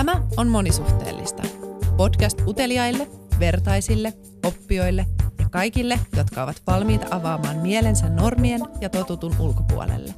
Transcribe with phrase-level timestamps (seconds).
[0.00, 1.42] Tämä on Monisuhteellista.
[1.96, 3.06] Podcast uteliaille,
[3.40, 4.12] vertaisille,
[4.46, 5.06] oppijoille
[5.38, 10.14] ja kaikille, jotka ovat valmiita avaamaan mielensä normien ja totutun ulkopuolelle.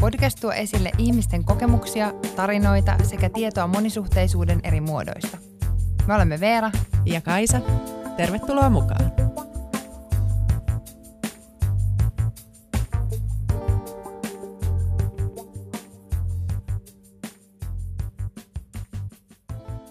[0.00, 5.38] Podcast tuo esille ihmisten kokemuksia, tarinoita sekä tietoa monisuhteisuuden eri muodoista.
[6.06, 6.70] Me olemme Veera
[7.04, 7.60] Ja Kaisa,
[8.16, 8.99] tervetuloa mukaan.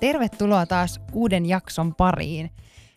[0.09, 2.49] Tervetuloa taas uuden jakson pariin.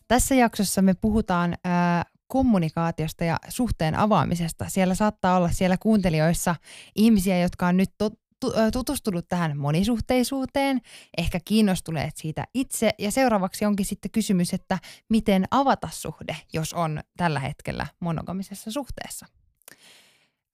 [0.08, 4.68] Tässä jaksossa me puhutaan ää, kommunikaatiosta ja suhteen avaamisesta.
[4.68, 6.54] Siellä saattaa olla siellä kuuntelijoissa
[6.96, 10.80] ihmisiä, jotka on nyt to- tu- ää, tutustunut tähän monisuhteisuuteen,
[11.18, 12.90] ehkä kiinnostuneet siitä itse.
[12.98, 19.26] Ja seuraavaksi onkin sitten kysymys, että miten avata suhde, jos on tällä hetkellä monogamisessa suhteessa.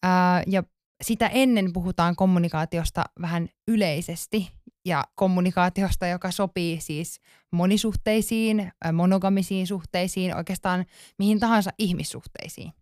[0.03, 0.63] Ää, ja
[1.03, 4.51] sitä ennen puhutaan kommunikaatiosta vähän yleisesti
[4.85, 7.21] ja kommunikaatiosta, joka sopii siis
[7.53, 10.87] monisuhteisiin, monogamisiin suhteisiin, oikeastaan
[11.19, 12.73] mihin tahansa ihmissuhteisiin.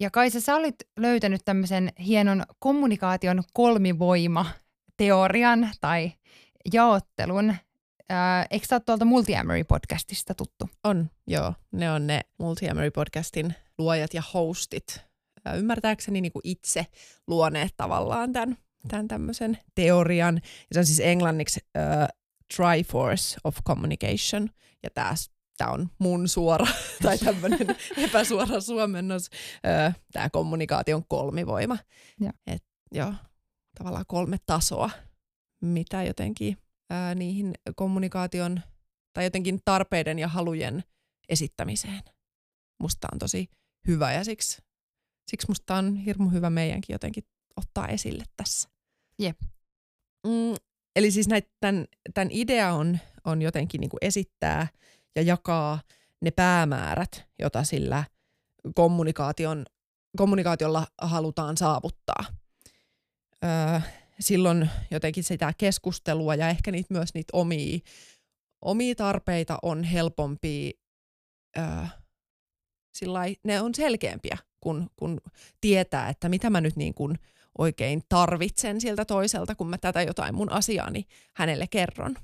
[0.00, 6.12] Ja Kaisa, sä olit löytänyt tämmöisen hienon kommunikaation kolmivoima-teorian tai
[6.72, 7.54] jaottelun.
[8.08, 10.70] Ää, eikö sä ole tuolta Multiamory-podcastista tuttu?
[10.84, 11.54] On, joo.
[11.72, 15.09] Ne on ne Multiamory podcastin luojat ja hostit.
[15.44, 16.86] Ää, Ymmärtääkseni niin kuin itse
[17.26, 18.56] luoneet tavallaan tämän,
[18.88, 20.34] tämän tämmöisen teorian.
[20.44, 22.20] Ja se on siis englanniksi uh,
[22.56, 24.50] Triforce of Communication.
[24.82, 25.14] Ja tämä
[25.60, 26.66] tämä on mun suora
[27.02, 29.30] tai tämmöinen epäsuora suomennos,
[30.12, 31.78] tämä kommunikaation kolmivoima.
[32.20, 32.32] Joo.
[32.46, 33.14] Et, joo,
[33.78, 34.90] tavallaan kolme tasoa,
[35.60, 36.56] mitä jotenkin
[36.90, 38.60] ää, niihin kommunikaation
[39.12, 40.84] tai jotenkin tarpeiden ja halujen
[41.28, 42.00] esittämiseen.
[42.80, 43.48] Musta on tosi
[43.86, 44.62] hyvä ja siksi,
[45.30, 47.24] siksi musta on hirmu hyvä meidänkin jotenkin
[47.56, 48.68] ottaa esille tässä.
[49.18, 49.40] Jep.
[50.26, 50.54] Mm,
[50.96, 54.68] eli siis näit, tämän, tämän idea on, on jotenkin niin kuin esittää
[55.16, 55.80] ja jakaa
[56.20, 58.04] ne päämäärät, joita sillä
[58.74, 59.66] kommunikaation,
[60.16, 62.24] kommunikaatiolla halutaan saavuttaa.
[63.44, 63.80] Öö,
[64.20, 67.78] silloin jotenkin sitä keskustelua ja ehkä niitä myös niitä omia,
[68.62, 70.72] omia tarpeita on helpompi,
[71.58, 71.64] öö,
[72.94, 75.20] sillai, ne on selkeämpiä, kun, kun
[75.60, 77.18] tietää, että mitä mä nyt niin kuin
[77.58, 82.16] oikein tarvitsen siltä toiselta, kun mä tätä jotain mun asiaani hänelle kerron.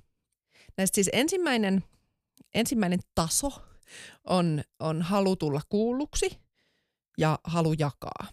[0.77, 1.83] Näistä siis ensimmäinen
[2.57, 3.53] ensimmäinen taso
[4.25, 6.39] on, on halu tulla kuulluksi
[7.19, 8.27] ja halu jakaa.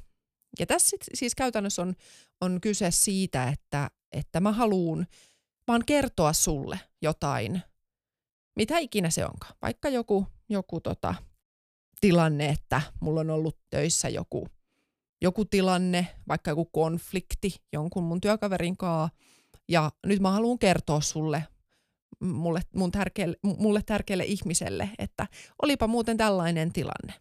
[0.59, 1.96] Ja tässä siis käytännössä on,
[2.42, 5.08] on kyse siitä, että, että mä haluan
[5.68, 7.62] vaan kertoa sulle jotain,
[8.56, 9.56] mitä ikinä se onkaan.
[9.62, 11.16] Vaikka joku, joku tota,
[12.03, 14.47] tilanne, että mulla on ollut töissä joku,
[15.22, 19.18] joku tilanne, vaikka joku konflikti jonkun mun työkaverin kanssa,
[19.69, 21.47] ja nyt mä haluan kertoa sulle
[22.19, 25.28] mulle, mun tärkeälle, mulle tärkeälle ihmiselle, että
[25.62, 27.13] olipa muuten tällainen tilanne.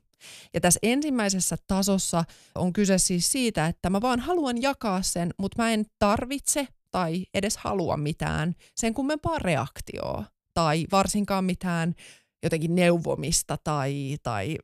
[0.54, 5.62] Ja tässä ensimmäisessä tasossa on kyse siis siitä, että mä vaan haluan jakaa sen, mutta
[5.62, 11.94] mä en tarvitse tai edes halua mitään sen kummempaa reaktioa tai varsinkaan mitään
[12.42, 14.58] jotenkin neuvomista tai, tai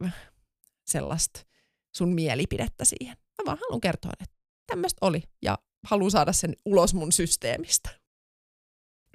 [0.87, 1.41] sellaista
[1.97, 3.16] sun mielipidettä siihen.
[3.16, 7.91] Mä vaan haluan kertoa, että tämmöistä oli ja haluan saada sen ulos mun systeemistä.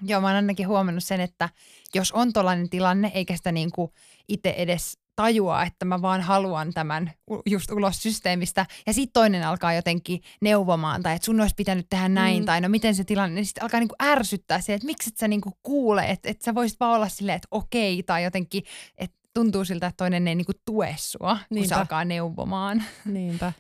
[0.02, 1.50] Joo, mä oon ainakin huomannut sen, että
[1.96, 3.94] jos on tollainen tilanne, eikä sitä niinku
[4.28, 7.12] itse edes tajua, että mä vaan haluan tämän
[7.46, 12.10] just ulos systeemistä, ja sitten toinen alkaa jotenkin neuvomaan, tai että sun olisi pitänyt tehdä
[12.10, 12.46] näin, mm.
[12.46, 15.28] tai no miten se tilanne, niin sitten alkaa niinku ärsyttää se, että miksi et sä
[15.28, 18.64] niinku kuule, että et sä voisit vaan olla silleen, että okei, tai jotenkin,
[18.98, 21.70] että tuntuu siltä, että toinen ei niinku tue sua, kun Niinpä.
[21.70, 22.84] se alkaa neuvomaan.
[23.06, 23.54] Niinpä.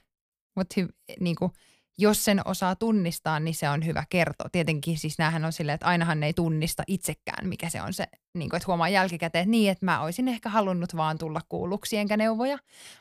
[0.55, 1.51] Mutta hy- niinku,
[1.97, 4.49] jos sen osaa tunnistaa, niin se on hyvä kertoa.
[4.51, 8.07] Tietenkin siis näähän on silleen, että ainahan ne ei tunnista itsekään, mikä se on se,
[8.33, 11.97] niin kuin, että huomaa jälkikäteen, että niin, että mä olisin ehkä halunnut vaan tulla kuulluksi
[11.97, 12.57] enkä neuvoja.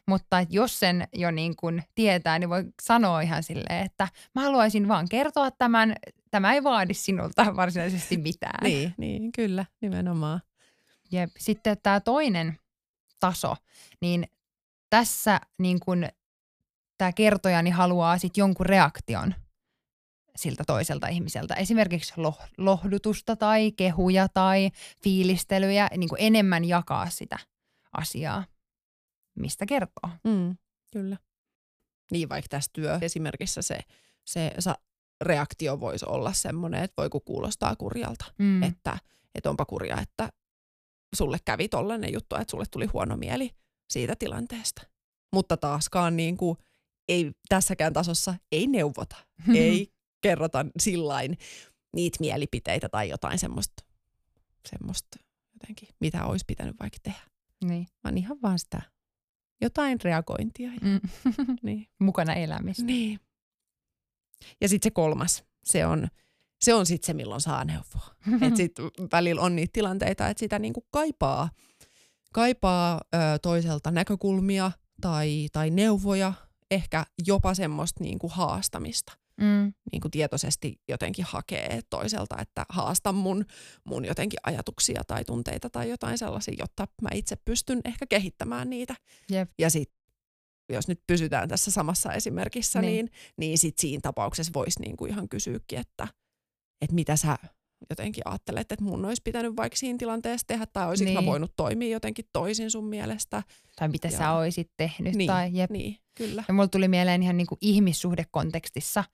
[0.06, 4.42] Mutta että jos sen jo niin kuin tietää, niin voi sanoa ihan silleen, että mä
[4.42, 5.94] haluaisin vaan kertoa tämän,
[6.30, 8.58] tämä ei vaadi sinulta varsinaisesti mitään.
[8.62, 10.40] Niin, niin, kyllä, nimenomaan.
[11.12, 11.30] Jep.
[11.38, 12.58] Sitten tämä toinen
[13.20, 13.56] taso,
[14.00, 14.26] niin
[14.90, 16.06] tässä niin kun
[17.02, 19.34] tämä kertojani haluaa sitten jonkun reaktion
[20.36, 21.54] siltä toiselta ihmiseltä.
[21.54, 24.70] Esimerkiksi loh- lohdutusta tai kehuja tai
[25.04, 27.38] fiilistelyjä, niin kuin enemmän jakaa sitä
[27.92, 28.44] asiaa,
[29.38, 30.10] mistä kertoo.
[30.24, 30.56] Mm,
[30.92, 31.16] kyllä.
[32.12, 33.78] Niin, vaikka tässä työ esimerkissä se,
[34.24, 34.74] se sa,
[35.20, 38.24] reaktio voisi olla semmoinen, että voiko kuulostaa kurjalta.
[38.38, 38.62] Mm.
[38.62, 38.98] Että,
[39.34, 40.28] että onpa kurja, että
[41.14, 43.50] sulle kävi tollainen juttu, että sulle tuli huono mieli
[43.90, 44.82] siitä tilanteesta.
[45.32, 46.58] Mutta taaskaan niin kuin,
[47.08, 49.16] ei tässäkään tasossa ei neuvota,
[49.54, 51.38] ei kerrota sillain
[51.96, 53.84] niitä mielipiteitä tai jotain semmoista,
[54.68, 55.18] semmoista
[55.52, 57.20] jotenkin, mitä olisi pitänyt vaikka tehdä.
[57.64, 57.86] Niin.
[58.04, 58.82] Vaan ihan vaan sitä
[59.60, 60.70] jotain reagointia.
[60.74, 61.00] Ja, Mm.
[61.62, 61.88] niin.
[61.98, 62.82] Mukana elämistä.
[62.84, 63.20] niin.
[64.60, 66.08] Ja sitten se kolmas, se on,
[66.60, 68.14] se on sitten se, milloin saa neuvoa.
[68.46, 68.72] että sit
[69.12, 71.50] välillä on niitä tilanteita, että sitä niinku kaipaa,
[72.32, 76.32] kaipaa ö, toiselta näkökulmia tai, tai neuvoja,
[76.72, 79.12] ehkä jopa semmoista niinku haastamista.
[79.40, 79.72] Mm.
[79.92, 83.44] Niinku tietoisesti jotenkin hakee toiselta, että haasta mun,
[83.84, 88.94] mun jotenkin ajatuksia tai tunteita tai jotain sellaisia, jotta mä itse pystyn ehkä kehittämään niitä.
[89.30, 89.50] Jep.
[89.58, 90.02] Ja sitten
[90.72, 92.88] jos nyt pysytään tässä samassa esimerkissä, Niin.
[92.92, 96.08] niin, niin, niin sit siinä tapauksessa voisi niinku ihan kysyäkin, että,
[96.80, 97.38] että mitä sä
[97.90, 101.24] jotenkin ajattelet, että mun olisi pitänyt vaikka siinä tilanteessa tehdä, tai olisinko niin.
[101.24, 103.42] Mä voinut toimia jotenkin toisin sun mielestä.
[103.76, 104.36] Tai mitä sä Joo.
[104.36, 105.14] oisit tehnyt.
[105.14, 105.70] Niin, Tai, jep.
[105.70, 106.44] Niin, kyllä.
[106.48, 109.04] Ja mulla tuli mieleen ihan niin kuin ihmissuhdekontekstissa,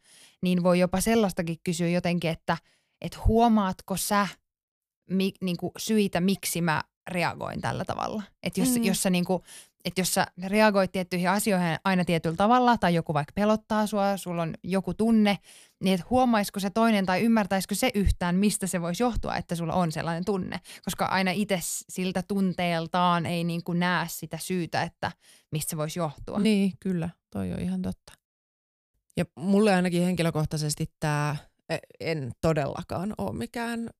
[0.42, 2.56] niin voi jopa sellaistakin kysyä jotenkin, että
[3.00, 4.28] et huomaatko sä
[5.10, 8.22] mi, niin kuin syitä, miksi mä reagoin tällä tavalla.
[8.42, 8.84] Että jos, mm.
[8.84, 9.42] jos, sä niin kuin,
[9.84, 14.42] et jos sä reagoit tiettyihin asioihin aina tietyllä tavalla, tai joku vaikka pelottaa sua, sulla
[14.42, 15.38] on joku tunne,
[15.82, 19.74] niin et huomaisiko se toinen tai ymmärtäisikö se yhtään, mistä se voisi johtua, että sulla
[19.74, 20.60] on sellainen tunne.
[20.84, 25.12] Koska aina itse siltä tunteeltaan ei niin kuin näe sitä syytä, että
[25.50, 26.38] mistä se voisi johtua.
[26.38, 27.10] Niin, kyllä.
[27.30, 28.12] Toi on ihan totta.
[29.16, 31.36] Ja mulle ainakin henkilökohtaisesti tämä,
[32.00, 33.90] en todellakaan ole mikään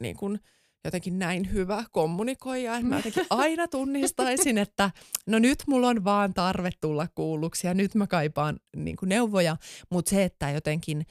[0.00, 0.40] niin kuin,
[0.84, 4.90] jotenkin näin hyvä kommunikoija, että mä jotenkin aina tunnistaisin, että
[5.26, 9.56] no nyt mulla on vaan tarve tulla kuulluksi ja nyt mä kaipaan niin kuin neuvoja,
[9.90, 11.06] mutta se, että jotenkin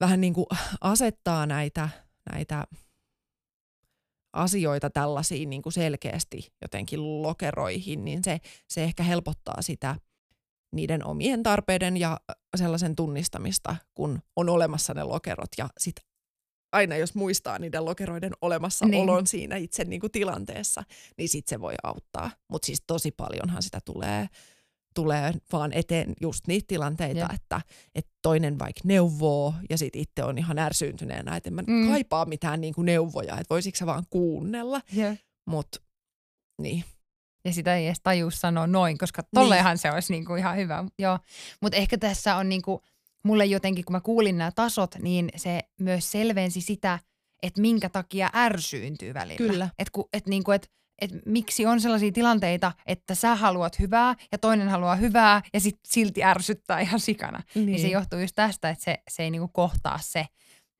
[0.00, 0.46] vähän niin kuin
[0.80, 1.88] asettaa näitä,
[2.32, 2.64] näitä
[4.32, 9.96] asioita tällaisiin niin kuin selkeästi jotenkin lokeroihin, niin se, se ehkä helpottaa sitä
[10.74, 12.20] niiden omien tarpeiden ja
[12.56, 15.94] sellaisen tunnistamista, kun on olemassa ne lokerot ja sit
[16.74, 19.26] aina jos muistaa niiden lokeroiden olemassaolon niin.
[19.26, 20.84] siinä itse niin kuin tilanteessa,
[21.18, 22.30] niin sit se voi auttaa.
[22.48, 24.28] Mutta siis tosi paljonhan sitä tulee,
[24.94, 27.30] tulee vaan eteen just niitä tilanteita, Jep.
[27.34, 27.60] että,
[27.94, 31.88] että toinen vaikka neuvoo ja sit itse on ihan ärsyntyneenä, että en mä Mm.
[31.88, 34.80] kaipaa mitään niin kuin neuvoja, että voisitko sä vaan kuunnella.
[34.92, 35.18] Jep.
[35.46, 35.80] Mutta
[36.62, 36.84] niin,
[37.44, 40.84] Ja sitä ei edes tajua sanoa noin, koska tolleenhan se olisi niinku ihan hyvä.
[41.60, 42.82] Mutta ehkä tässä on niinku,
[43.24, 46.98] mulle jotenkin, kun mä kuulin nämä tasot, niin se myös selvensi sitä,
[47.42, 49.36] että minkä takia ärsyyntyy välillä.
[49.36, 49.70] Kyllä.
[49.78, 54.68] Että et niinku, et, et miksi on sellaisia tilanteita, että sä haluat hyvää ja toinen
[54.68, 57.42] haluaa hyvää ja sit silti ärsyttää ihan sikana.
[57.54, 60.26] Niin, niin se johtuu just tästä, että se, se ei niinku kohtaa se,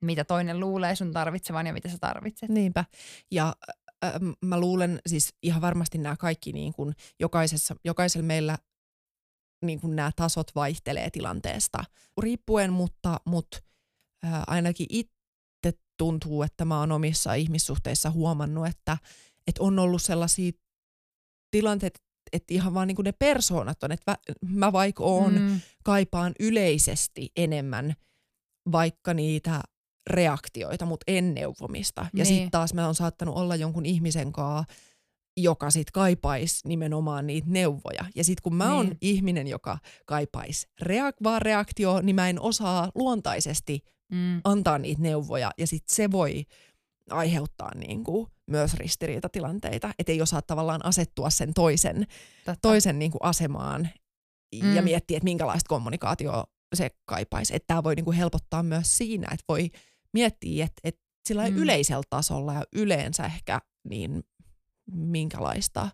[0.01, 2.49] mitä toinen luulee sun tarvitsevan ja mitä sä tarvitset.
[2.49, 2.85] Niinpä.
[3.31, 3.55] Ja
[4.05, 8.57] äh, mä luulen siis ihan varmasti nämä kaikki niin kuin jokaisessa, jokaisella meillä
[9.65, 11.83] niin kuin nämä tasot vaihtelee tilanteesta
[12.21, 13.57] riippuen, mutta, mutta
[14.25, 15.11] äh, ainakin itse
[15.97, 18.97] tuntuu, että mä oon omissa ihmissuhteissa huomannut, että,
[19.47, 20.51] että on ollut sellaisia
[21.51, 21.99] tilanteita,
[22.33, 27.31] että ihan vaan niin kuin ne persoonat on, että mä vaikka oon Mm, kaipaan yleisesti
[27.35, 27.93] enemmän
[28.71, 29.61] vaikka niitä
[30.09, 32.01] reaktioita, mutta en neuvomista.
[32.01, 32.25] Ja Niin.
[32.25, 34.73] sitten taas mä oon saattanut olla jonkun ihmisen kanssa,
[35.37, 38.05] joka sit kaipaisi nimenomaan niitä neuvoja.
[38.15, 38.97] Ja sitten kun mä oon Niin.
[39.01, 45.51] ihminen, joka kaipaisi reak- vaan reaktio, niin mä en osaa luontaisesti mm, antaa niitä neuvoja.
[45.57, 46.45] Ja sitten se voi
[47.09, 52.07] aiheuttaa niinku myös ristiriitatilanteita, että ei osaa tavallaan asettua sen toisen
[52.45, 52.59] totta.
[52.61, 53.89] toisen niin kuin asemaan
[54.55, 54.83] ja Mm.
[54.83, 56.43] miettiä, että minkälaista kommunikaatioa
[56.75, 57.55] se kaipaisi.
[57.55, 59.69] Että tämä voi niin kuin helpottaa myös siinä, että voi
[60.13, 61.57] miettiä, että, että sillä mm.
[61.57, 64.23] yleisellä tasolla ja yleensä ehkä niin
[64.91, 65.89] minkälaista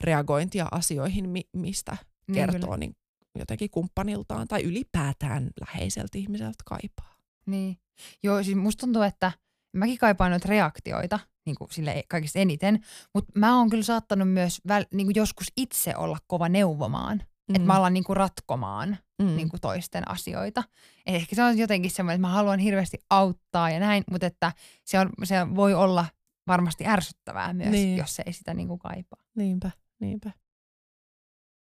[0.00, 1.96] reagointia asioihin, mi- mistä
[2.28, 2.76] Niin kertoo kyllä.
[2.76, 2.96] niin
[3.38, 7.16] jotenkin kumppaniltaan tai ylipäätään läheiseltä ihmiseltä kaipaa.
[7.46, 7.78] Niin.
[8.22, 9.32] Joo, siis musta tuntuu, että
[9.76, 14.60] mäkin kaipaan noita reaktioita niin kuin sille kaikista eniten, mutta mä oon kyllä saattanut myös
[14.68, 17.18] väl, niin kuin joskus itse olla kova neuvomaan.
[17.48, 17.54] Mm.
[17.56, 19.36] Että mä alan niin kuin ratkomaan mm.
[19.36, 20.64] niin kuin toisten asioita.
[21.06, 24.52] Et ehkä se on jotenkin semmoinen, että mä haluan hirveästi auttaa ja näin, mutta että
[24.84, 26.06] se, on, se voi olla
[26.46, 27.96] varmasti ärsyttävää myös, niin.
[27.96, 29.22] Jos se ei sitä niin kuin kaipaa.
[29.34, 30.30] Niinpä, niinpä.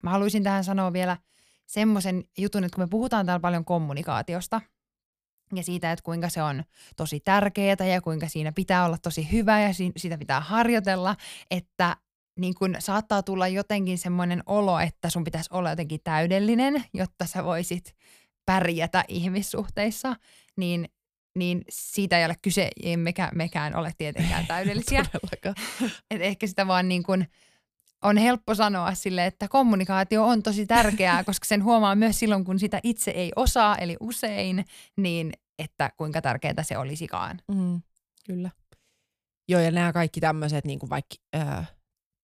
[0.03, 1.17] Mä haluaisin tähän sanoa vielä
[1.67, 4.61] semmoisen jutun, että kun me puhutaan täällä paljon kommunikaatiosta
[5.55, 6.65] ja siitä, että kuinka se on
[6.97, 11.17] tosi tärkeää ja kuinka siinä pitää olla tosi hyvä ja si- sitä pitää harjoitella,
[11.51, 11.97] että
[12.39, 17.45] niin kun saattaa tulla jotenkin semmoinen olo, että sun pitäisi olla jotenkin täydellinen, jotta sä
[17.45, 17.95] voisit
[18.47, 20.17] pärjätä ihmissuhteissa,
[20.57, 20.89] niin,
[21.35, 25.05] niin siitä ei ole kyse, emmekä mekään ole tietenkään täydellisiä.
[26.11, 27.29] Et ehkä sitä vaan niin kuin
[28.03, 32.59] on helppo sanoa sille, että kommunikaatio on tosi tärkeää, koska sen huomaa myös silloin, kun
[32.59, 34.65] sitä itse ei osaa, eli usein,
[34.97, 37.41] niin että kuinka tärkeää se olisikaan.
[37.55, 37.83] Mm,
[38.27, 38.51] kyllä.
[39.49, 41.73] Joo, ja nämä kaikki tämmöiset, niin kuin vaikka äh,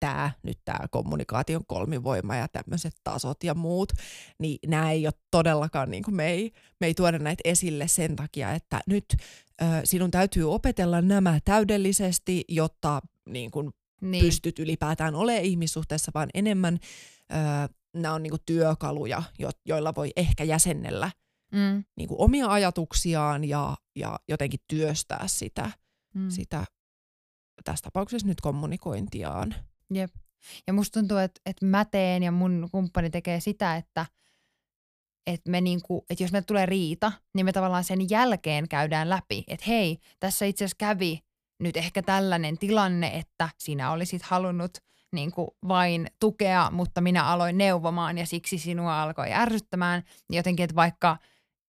[0.00, 3.92] tämä nyt tämä kommunikaation kolmivoima ja tämmöiset tasot ja muut,
[4.38, 8.16] niin nämä ei ole todellakaan, niin kuin me, ei, me ei tuoda näitä esille sen
[8.16, 9.04] takia, että nyt
[9.62, 14.24] äh, sinun täytyy opetella nämä täydellisesti, jotta niin kuin niin.
[14.24, 16.78] pystyt ylipäätään olemaan ihmissuhteessa, vaan enemmän
[17.32, 21.10] äh, nämä on niin kuin työkaluja, jo, joilla voi ehkä jäsennellä
[21.52, 21.84] mm.
[21.96, 25.70] niin kuin omia ajatuksiaan ja, ja jotenkin työstää sitä,
[26.14, 26.30] mm.
[26.30, 26.64] sitä
[27.64, 29.54] tässä tapauksessa nyt kommunikointiaan.
[29.94, 30.10] Jep.
[30.66, 34.06] Ja musta tuntuu, että, että mä teen ja mun kumppani tekee sitä, että,
[35.26, 39.44] että, me niinku, että jos me tulee riita, niin me tavallaan sen jälkeen käydään läpi,
[39.48, 41.20] että hei, tässä itse asiassa kävi
[41.60, 44.78] nyt ehkä tällainen tilanne, että sinä olisit halunnut
[45.12, 50.02] niin kuin vain tukea, mutta minä aloin neuvomaan ja siksi sinua alkoi ärsyttämään.
[50.30, 51.16] Jotenkin, että vaikka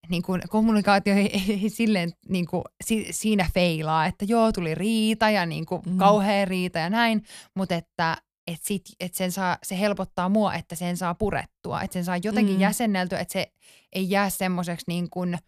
[0.09, 5.31] niin kuin kommunikaatio ei, ei silleen niin kuin, si, siinä feilaa, että joo, tuli riita
[5.31, 5.97] ja niin kuin mm.
[5.97, 7.23] kauhea riita ja näin,
[7.55, 8.17] mutta että
[8.47, 12.17] et sit, et sen saa, se helpottaa mua, että sen saa purettua, että sen saa
[12.17, 12.61] jotenkin mm.
[12.61, 13.53] jäsenneltyä, että se
[13.93, 15.39] ei jää semmoiseksi niin kuin–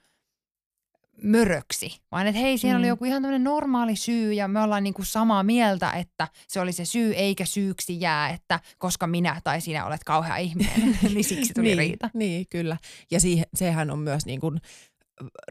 [1.23, 2.79] möröksi, vaan että hei, siinä mm.
[2.79, 6.73] oli joku ihan tämmöinen normaali syy ja me ollaan niinku samaa mieltä, että se oli
[6.73, 11.55] se syy eikä syyksi jää, että koska minä tai sinä olet kauhea ihminen, niin siksi
[11.55, 12.11] tuli niin, riita.
[12.15, 12.77] Niin, kyllä.
[13.11, 14.61] Ja siihen, sehän on myös niin kuin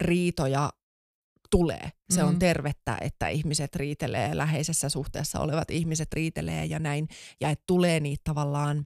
[0.01, 0.69] riitoja
[1.51, 1.91] tulee.
[2.09, 2.27] Se mm.
[2.27, 7.07] on tervettä, että ihmiset riitelee, läheisessä suhteessa olevat ihmiset riitelee ja näin,
[7.41, 8.85] ja että tulee niitä tavallaan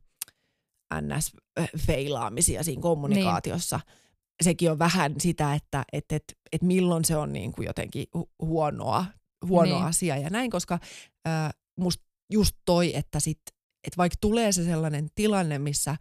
[0.93, 3.79] ns-feilaamisia siinä kommunikaatiossa.
[3.86, 4.06] Niin
[4.44, 8.08] sekin on vähän sitä, että et, et, et milloin se on niin kuin jotenkin
[8.41, 9.06] huonoa,
[9.48, 9.86] huono niin.
[9.86, 10.79] asia ja näin, koska
[11.27, 12.03] äh, musta
[12.34, 13.41] just toi, että sit,
[13.88, 15.98] et vaikka tulee se sellainen tilanne, missä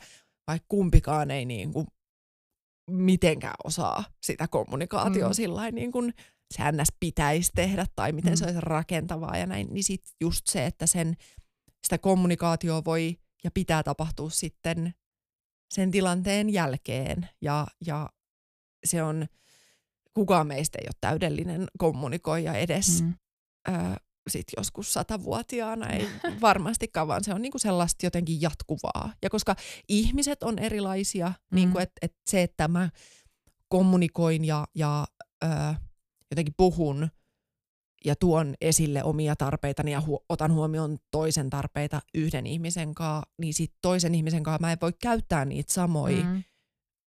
[0.47, 1.87] vaikka kumpikaan ei niin kuin
[2.91, 5.35] mitenkään osaa sitä kommunikaatioa mm.
[5.35, 6.15] sillä niin kuin
[6.55, 6.89] se ns.
[7.01, 8.37] pitäisi tehdä tai miten mm.
[8.37, 11.17] se olisi rakentavaa ja näin, niin sit just se, että sen,
[11.85, 14.95] sitä kommunikaatioa voi ja pitää tapahtua sitten
[15.75, 18.09] sen tilanteen jälkeen ja, ja
[18.85, 19.27] se on,
[20.15, 23.15] kukaan meistä ei ole täydellinen kommunikoija edes mm.
[23.69, 23.73] ö,
[24.29, 26.09] sit joskus satavuotiaana, ei
[26.41, 29.13] varmastikaan, vaan se on niinku sellaista jotenkin jatkuvaa.
[29.23, 29.57] Ja koska
[29.89, 31.55] ihmiset on erilaisia, mm.
[31.55, 32.91] niinku että et se, että mä
[33.69, 35.07] kommunikoin ja, ja
[35.45, 35.49] ö,
[36.31, 37.09] jotenkin puhun
[38.05, 43.55] ja tuon esille omia tarpeitani ja hu- otan huomioon toisen tarpeita yhden ihmisen kanssa, niin
[43.55, 46.43] sit toisen ihmisen kanssa mä en voi käyttää niitä samoja mm.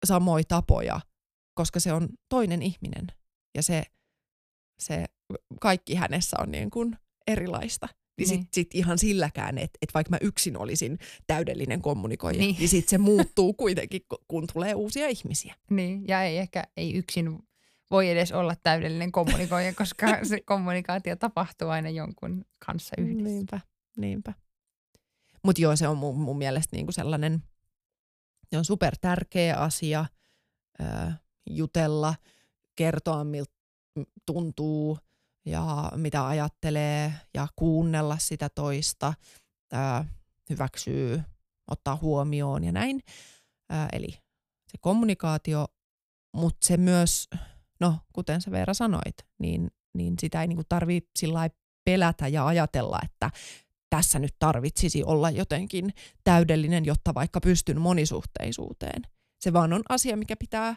[0.04, 1.00] samoi tapoja,
[1.58, 3.06] koska se on toinen ihminen
[3.54, 3.82] ja se,
[4.78, 5.04] se
[5.60, 6.96] kaikki hänessä on niin kuin
[7.26, 7.88] erilaista.
[7.88, 8.28] Niin, niin.
[8.28, 12.90] sitten sit ihan silläkään, että et vaikka mä yksin olisin täydellinen kommunikoija, niin, niin sitten
[12.90, 15.54] se muuttuu kuitenkin, kun tulee uusia ihmisiä.
[15.70, 17.38] Niin, ja ei ehkä ei yksin
[17.90, 23.22] voi edes olla täydellinen kommunikoija, koska se kommunikaatio tapahtuu aina jonkun kanssa yhdessä.
[23.22, 23.60] Niinpä,
[23.96, 24.32] niinpä.
[25.44, 27.42] Mutta joo, se on mun, mun mielestä niinku sellainen,
[28.50, 30.06] se on super tärkeä asia.
[30.80, 31.10] Öö,
[31.50, 32.14] jutella,
[32.76, 33.52] kertoa miltä
[34.26, 34.98] tuntuu
[35.46, 39.14] ja mitä ajattelee ja kuunnella sitä toista,
[39.72, 40.04] ää,
[40.50, 41.22] hyväksyy,
[41.70, 43.00] ottaa huomioon ja näin.
[43.70, 44.10] Ää, eli
[44.72, 45.66] se kommunikaatio,
[46.32, 47.28] mutta se myös,
[47.80, 51.50] no kuten sä Veera sanoit, niin, niin sitä ei niinku tarvitse sillä
[51.84, 53.30] pelätä ja ajatella, että
[53.90, 55.92] tässä nyt tarvitsisi olla jotenkin
[56.24, 59.02] täydellinen, jotta vaikka pystyn monisuhteisuuteen.
[59.40, 60.76] Se vaan on asia, mikä pitää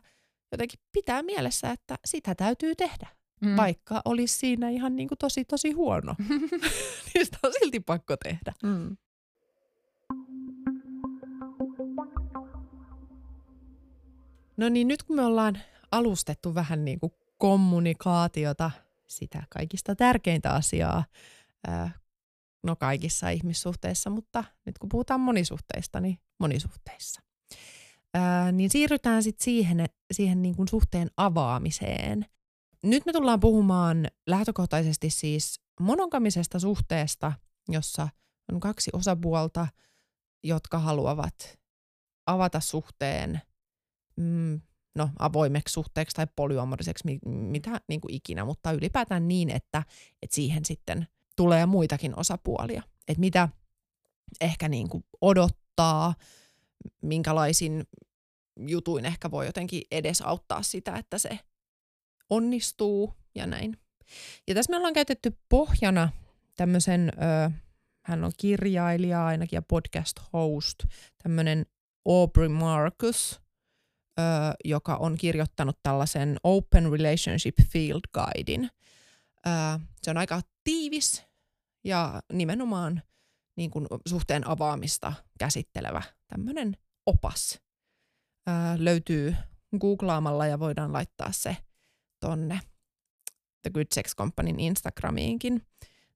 [0.52, 3.08] jotenkin pitää mielessä, että sitä täytyy tehdä.
[3.42, 3.56] Mm.
[3.58, 6.16] Vaikka olisi siinä ihan niin kuin tosi tosi huono.
[7.14, 8.54] niin sitä on silti pakko tehdä.
[8.64, 8.98] Mm.
[14.58, 15.58] No niin, nyt kun me ollaan
[15.92, 18.72] alustettu vähän niin kuin kommunikaatiota,
[19.08, 21.04] sitä kaikista tärkeintä asiaa,
[22.64, 27.22] no kaikissa ihmissuhteissa, mutta nyt kun puhutaan monisuhteista, niin monisuhteissa
[28.14, 32.26] ää, niin siirrytään sitten siihen, siihen niin kuin suhteen avaamiseen.
[32.84, 37.34] Nyt me tullaan puhumaan lähtökohtaisesti siis monogamisesta suhteesta,
[37.70, 38.08] jossa
[38.52, 39.68] on kaksi osapuolta,
[40.44, 41.60] jotka haluavat
[42.26, 43.42] avata suhteen
[44.16, 44.62] mm,
[44.96, 49.84] no, avoimeksi suhteeksi tai polyamoriseksi, mitä niin kuin ikinä, mutta ylipäätään niin, että,
[50.22, 52.84] että siihen sitten tulee muitakin osapuolia.
[53.08, 53.50] Että mitä
[54.42, 56.14] ehkä niin kuin odottaa,
[57.02, 57.84] minkälaisin
[58.60, 61.40] jutuin ehkä voi jotenkin edesauttaa sitä, että se
[62.30, 63.78] onnistuu ja näin.
[64.48, 66.10] Ja tässä me ollaan käytetty pohjana
[66.58, 67.52] tämmöisen, ö,
[68.06, 70.78] hän on kirjailija ainakin ja podcast host,
[71.24, 71.66] tämmöinen
[72.06, 73.42] Aubrey Marcus,
[74.20, 74.24] ö,
[74.66, 78.70] joka on kirjoittanut tällaisen Open Relationship Field Guidein.
[79.48, 81.24] Ö, se on aika tiivis
[81.84, 83.02] ja nimenomaan
[83.56, 87.60] niin kuin suhteen avaamista käsittelevä tämmöinen opas.
[88.48, 89.36] Ö, löytyy
[89.80, 91.58] googlaamalla ja voidaan laittaa se
[92.20, 92.60] tonne
[93.62, 95.66] The Good Sex Companyn Instagramiinkin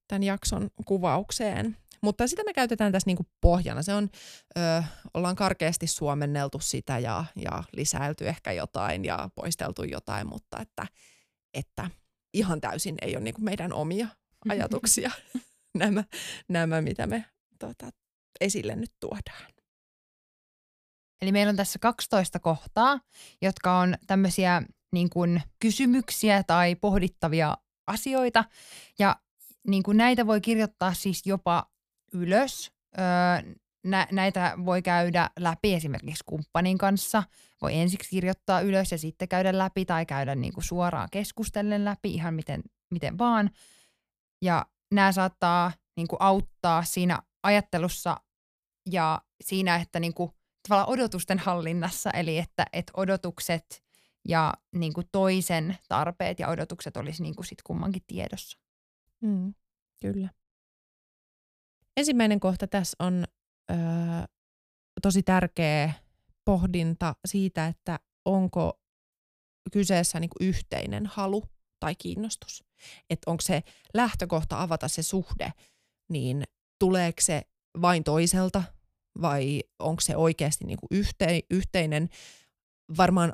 [0.08, 1.78] tämän jakson kuvaukseen.
[2.02, 3.82] Mutta sitä me käytetään tässä niinku pohjana.
[3.82, 4.10] Se on,
[4.58, 10.88] ö, ollaan karkeasti suomenneltu sitä ja, ja lisäilty ehkä jotain ja poisteltu jotain, mutta että,
[11.54, 11.90] että
[12.34, 14.08] ihan täysin ei ole niinku meidän omia
[14.50, 15.12] ajatuksia
[15.84, 16.04] nämä,
[16.50, 17.26] nämä, mitä me
[17.60, 17.90] tota,
[18.42, 19.52] esille nyt tuodaan.
[21.22, 23.00] Eli meillä on tässä 12 kohtaa,
[23.42, 24.62] jotka on tämmöisiä
[24.94, 28.46] niin kuin kysymyksiä tai pohdittavia asioita.
[29.00, 29.16] Ja
[29.68, 31.72] niin kuin näitä voi kirjoittaa siis jopa
[32.14, 32.72] ylös.
[32.98, 33.54] Öö,
[33.84, 37.24] nä- näitä voi käydä läpi esimerkiksi kumppanin kanssa.
[37.62, 42.14] Voi ensiksi kirjoittaa ylös ja sitten käydä läpi tai käydä niin kuin suoraan keskustellen läpi
[42.14, 43.50] ihan miten, miten vaan.
[44.42, 48.18] Ja nämä saattaa niin kuin auttaa siinä ajattelussa
[48.92, 50.32] ja siinä, että niin kuin,
[50.68, 53.84] tavallaan odotusten hallinnassa, eli että, että odotukset
[54.28, 58.60] ja niin kuin toisen tarpeet ja odotukset olisi niin kuin sit kummankin tiedossa.
[59.22, 59.54] Mm,
[60.02, 60.30] kyllä.
[61.98, 63.26] Ensimmäinen kohta tässä on
[63.72, 63.76] ö,
[65.02, 65.94] tosi tärkeä
[66.46, 68.80] pohdinta siitä, että onko
[69.72, 71.44] kyseessä niin kuin yhteinen halu
[71.80, 72.64] tai kiinnostus.
[73.10, 73.64] Että onko se
[73.94, 75.54] lähtökohta avata se suhde,
[76.10, 76.44] niin
[76.80, 77.42] tuleeko se
[77.82, 78.64] vain toiselta
[79.22, 82.10] vai onko se oikeasti niin kuin yhte, yhteinen.
[82.98, 83.34] Varmaan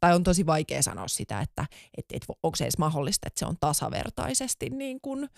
[0.00, 3.46] tai on tosi vaikea sanoa sitä, että et, et, onko se edes mahdollista, että se
[3.46, 5.28] on tasavertaisesti niin kuin,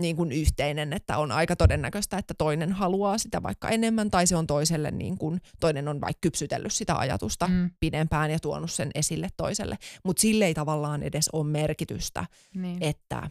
[0.00, 4.36] niin kuin yhteinen, että on aika todennäköistä, että toinen haluaa sitä vaikka enemmän, tai se
[4.36, 7.70] on toiselle, niin kuin, toinen on vaikka kypsytellyt sitä ajatusta mm.
[7.80, 9.78] pidempään ja tuonut sen esille toiselle.
[10.04, 12.78] Mutta sille ei tavallaan edes ole merkitystä, niin.
[12.80, 13.30] että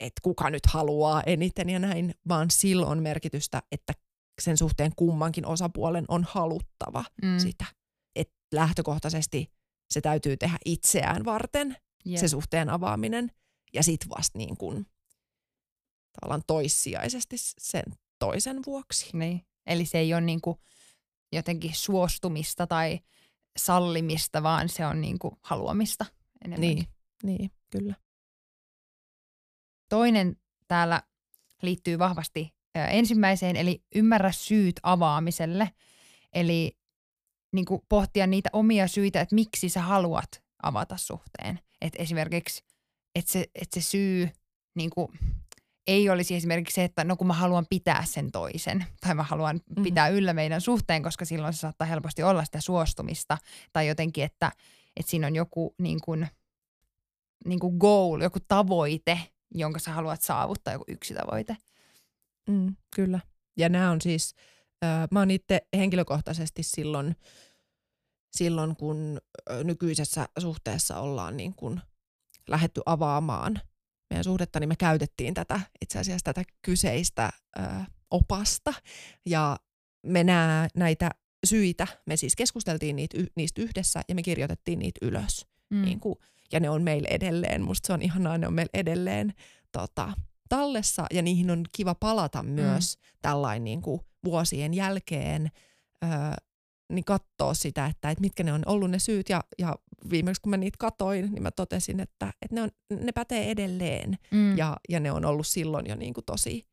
[0.00, 3.92] että kuka nyt haluaa eniten ja näin, vaan sillä on merkitystä, että
[4.40, 7.38] sen suhteen kummankin osapuolen on haluttava mm.
[7.38, 7.64] sitä.
[8.16, 9.52] Että lähtökohtaisesti
[9.90, 12.20] se täytyy tehdä itseään varten, yeah.
[12.20, 13.30] se suhteen avaaminen,
[13.74, 14.86] ja sit vasta niin kuin,
[16.12, 17.84] tavallaan toissijaisesti sen
[18.18, 19.16] toisen vuoksi.
[19.16, 19.46] Niin.
[19.66, 20.58] Eli se ei ole niin kuin
[21.32, 23.00] jotenkin suostumista tai
[23.58, 26.06] sallimista, vaan se on niin kuin haluamista
[26.44, 26.60] enemmän.
[26.60, 26.86] Niin,
[27.22, 27.94] niin, kyllä.
[29.88, 30.36] Toinen
[30.68, 31.02] täällä
[31.62, 35.70] liittyy vahvasti ensimmäiseen, eli ymmärrä syyt avaamiselle.
[36.32, 36.78] Eli
[37.52, 41.60] niin kuin pohtia niitä omia syitä, että miksi sä haluat avata suhteen.
[41.80, 42.64] Et esimerkiksi,
[43.14, 44.30] että se, et se syy
[44.74, 45.08] niin kuin,
[45.86, 49.56] ei olisi esimerkiksi se, että no kun mä haluan pitää sen toisen, tai mä haluan
[49.56, 49.82] mm-hmm.
[49.82, 53.38] pitää yllä meidän suhteen, koska silloin se saattaa helposti olla sitä suostumista,
[53.72, 54.52] tai jotenkin, että,
[54.96, 56.28] että siinä on joku niin kuin,
[57.46, 59.20] niin kuin goal, joku tavoite,
[59.54, 61.56] jonka sä haluat saavuttaa, joku yksi tavoite.
[62.48, 63.20] Mm, kyllä.
[63.56, 64.34] Ja nämä on siis
[65.10, 67.16] mä oon itse henkilökohtaisesti silloin,
[68.30, 69.20] silloin, kun
[69.64, 71.80] nykyisessä suhteessa ollaan niin kuin
[72.48, 73.60] lähetty avaamaan
[74.10, 77.62] meidän suhdetta, niin me käytettiin tätä itse asiassa tätä kyseistä ö,
[78.10, 78.74] opasta.
[79.26, 79.56] Ja
[80.06, 81.10] me nää, näitä
[81.46, 85.46] syitä, me siis keskusteltiin niitä, niistä yhdessä ja me kirjoitettiin niitä ylös.
[85.70, 85.82] Mm.
[85.82, 86.14] Niin kuin,
[86.52, 89.34] ja ne on meillä edelleen, musta se on ihanaa, ne on meillä edelleen
[89.72, 90.12] tota,
[90.48, 93.18] tallessa ja niihin on kiva palata myös mm.
[93.22, 95.50] tällainen niin kuin vuosien jälkeen,
[96.04, 96.10] öö,
[96.92, 99.28] niin katsoa sitä, että, että mitkä ne on ollut ne syyt.
[99.28, 99.76] Ja, ja
[100.10, 104.18] viimeksi kun mä niitä katoin, niin mä totesin, että, että ne, on, ne pätee edelleen
[104.30, 104.58] mm.
[104.58, 106.66] ja, ja ne on ollut silloin jo niin kuin tosi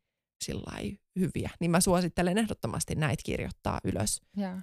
[1.19, 1.49] hyviä.
[1.59, 4.21] Niin mä suosittelen ehdottomasti näitä kirjoittaa ylös.
[4.37, 4.61] Ja.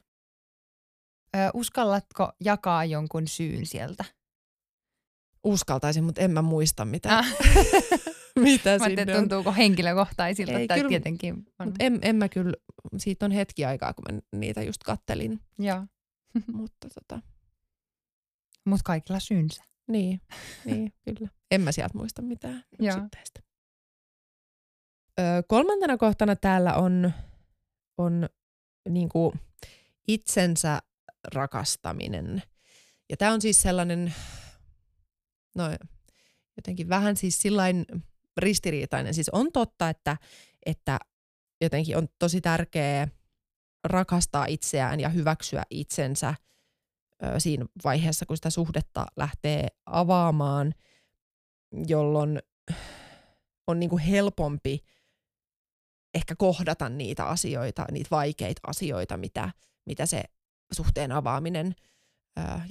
[1.36, 4.04] Ö, uskallatko jakaa jonkun syyn sieltä?
[5.44, 7.18] Uskaltaisin, mutta en mä muista mitä.
[7.18, 7.26] Ah.
[8.40, 11.66] mitä mä sinne tuntuuko henkilökohtaisilta, Ei, tai kyllä, tietenkin on.
[11.66, 12.54] Mut en, en mä kyllä,
[12.98, 15.40] siitä on hetki aikaa, kun mä niitä just kattelin.
[15.58, 15.86] Joo.
[16.52, 17.22] mutta tota.
[18.64, 19.64] Mut kaikilla syynsä.
[19.88, 20.20] Niin,
[20.64, 21.30] niin kyllä.
[21.50, 23.40] En mä sieltä muista mitään yksittäistä.
[25.20, 27.12] Öö, kolmantena kohtana täällä on,
[27.98, 28.28] on
[28.88, 29.34] niinku
[30.08, 30.78] itsensä
[31.34, 32.42] rakastaminen.
[33.10, 34.14] Ja tämä on siis sellainen,
[35.54, 35.64] no
[36.56, 37.86] jotenkin vähän siis sillain
[38.36, 39.14] ristiriitainen.
[39.14, 40.16] Siis on totta, että,
[40.66, 40.98] että
[41.60, 43.08] jotenkin on tosi tärkeää
[43.84, 46.34] rakastaa itseään ja hyväksyä itsensä ö,
[47.38, 50.74] siinä vaiheessa, kun sitä suhdetta lähtee avaamaan,
[51.86, 52.42] jolloin
[53.66, 54.80] on niin kuin helpompi
[56.14, 59.50] ehkä kohdata niitä asioita, niitä vaikeita asioita, mitä,
[59.86, 60.22] mitä se
[60.72, 61.74] suhteen avaaminen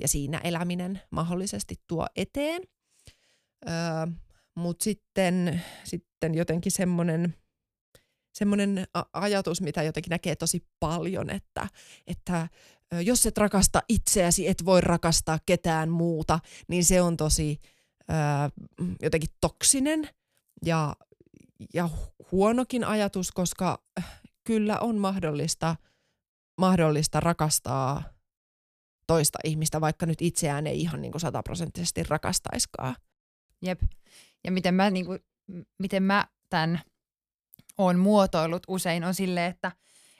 [0.01, 2.61] ja siinä eläminen mahdollisesti tuo eteen.
[4.55, 7.35] Mutta sitten, sitten jotenkin semmoinen
[8.33, 11.67] semmoinen ajatus, mitä jotenkin näkee tosi paljon, että,
[12.07, 12.47] että
[13.01, 17.59] jos et rakasta itseäsi, et voi rakastaa ketään muuta, niin se on tosi
[18.07, 18.49] ää,
[19.01, 20.09] jotenkin toksinen
[20.65, 20.95] ja,
[21.73, 21.89] ja
[22.31, 23.83] huonokin ajatus, koska
[24.43, 25.75] kyllä on mahdollista,
[26.57, 28.03] mahdollista rakastaa
[29.07, 32.95] toista ihmistä, vaikka nyt itseään ei ihan niin sataprosenttisesti rakastaiskaan.
[33.61, 33.81] Jep.
[34.43, 35.19] Ja miten mä, niin kuin,
[35.79, 36.81] miten mä tämän
[37.77, 39.71] on muotoillut usein on sille, että,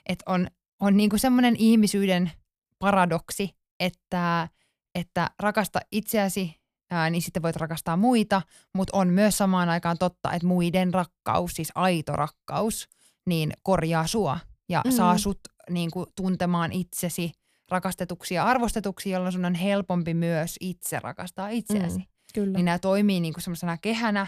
[0.06, 0.48] että on,
[0.80, 2.32] on niin semmoinen ihmisyyden
[2.78, 4.48] paradoksi, että,
[4.94, 6.60] että rakasta itseäsi,
[6.90, 8.42] ää, niin sitten voit rakastaa muita,
[8.74, 12.88] mutta on myös samaan aikaan totta, että muiden rakkaus, siis aito rakkaus,
[13.26, 14.90] niin korjaa sua ja mm.
[14.90, 17.32] saa sut niin kuin, tuntemaan itsesi
[17.70, 21.98] rakastetuksi ja arvostetuksi, jolloin sun on helpompi myös itse rakastaa itseäsi.
[21.98, 22.52] Mm, kyllä.
[22.52, 24.26] Niin nämä toimii niin kuin semmoisena kehänä,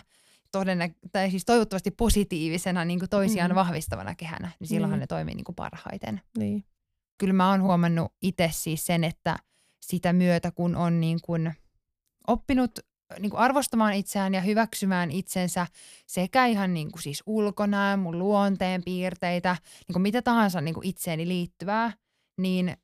[0.52, 3.54] todennä- tai siis toivottavasti positiivisena niin kuin toisiaan mm.
[3.54, 5.00] vahvistavana kehänä, niin silloinhan mm.
[5.00, 6.20] ne toimii niin kuin parhaiten.
[6.38, 6.64] Niin.
[7.18, 9.36] Kyllä mä oon huomannut itse siis sen, että
[9.80, 11.54] sitä myötä kun on niin kuin
[12.26, 12.78] oppinut
[13.18, 15.66] niin kuin arvostamaan itseään ja hyväksymään itsensä
[16.06, 19.56] sekä ihan niin kuin siis ulkona, mun luonteen piirteitä,
[19.88, 21.92] niin kuin mitä tahansa niin kuin itseeni liittyvää,
[22.38, 22.76] niin,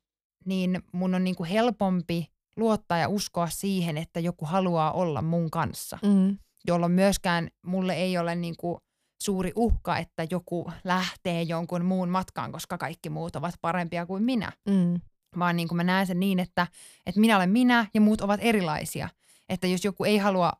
[0.45, 5.51] niin mun on niin kuin helpompi luottaa ja uskoa siihen, että joku haluaa olla mun
[5.51, 5.99] kanssa.
[6.03, 8.77] Mm jolloin myöskään mulle ei ole niin kuin
[9.23, 14.51] suuri uhka, että joku lähtee jonkun muun matkaan, koska kaikki muut ovat parempia kuin minä.
[14.69, 15.01] Mm.
[15.39, 16.67] Vaan niin kuin mä näen sen niin, että,
[17.05, 19.09] että minä olen minä ja muut ovat erilaisia.
[19.49, 20.53] Että jos joku ei halua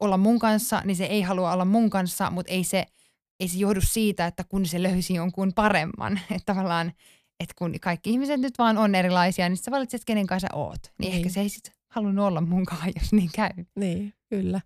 [0.00, 2.86] olla mun kanssa, niin se ei halua olla mun kanssa, mutta ei se,
[3.40, 6.20] ei se johdu siitä, että kun se löysi jonkun paremman.
[6.30, 6.92] Että tavallaan,
[7.40, 10.80] että kun kaikki ihmiset nyt vaan on erilaisia, niin sä valitset, kenen kanssa sä oot.
[10.82, 11.16] Niin, niin.
[11.16, 13.64] ehkä se ei sitten halunnut olla munkaan, jos niin käy.
[13.76, 14.60] Niin, kyllä.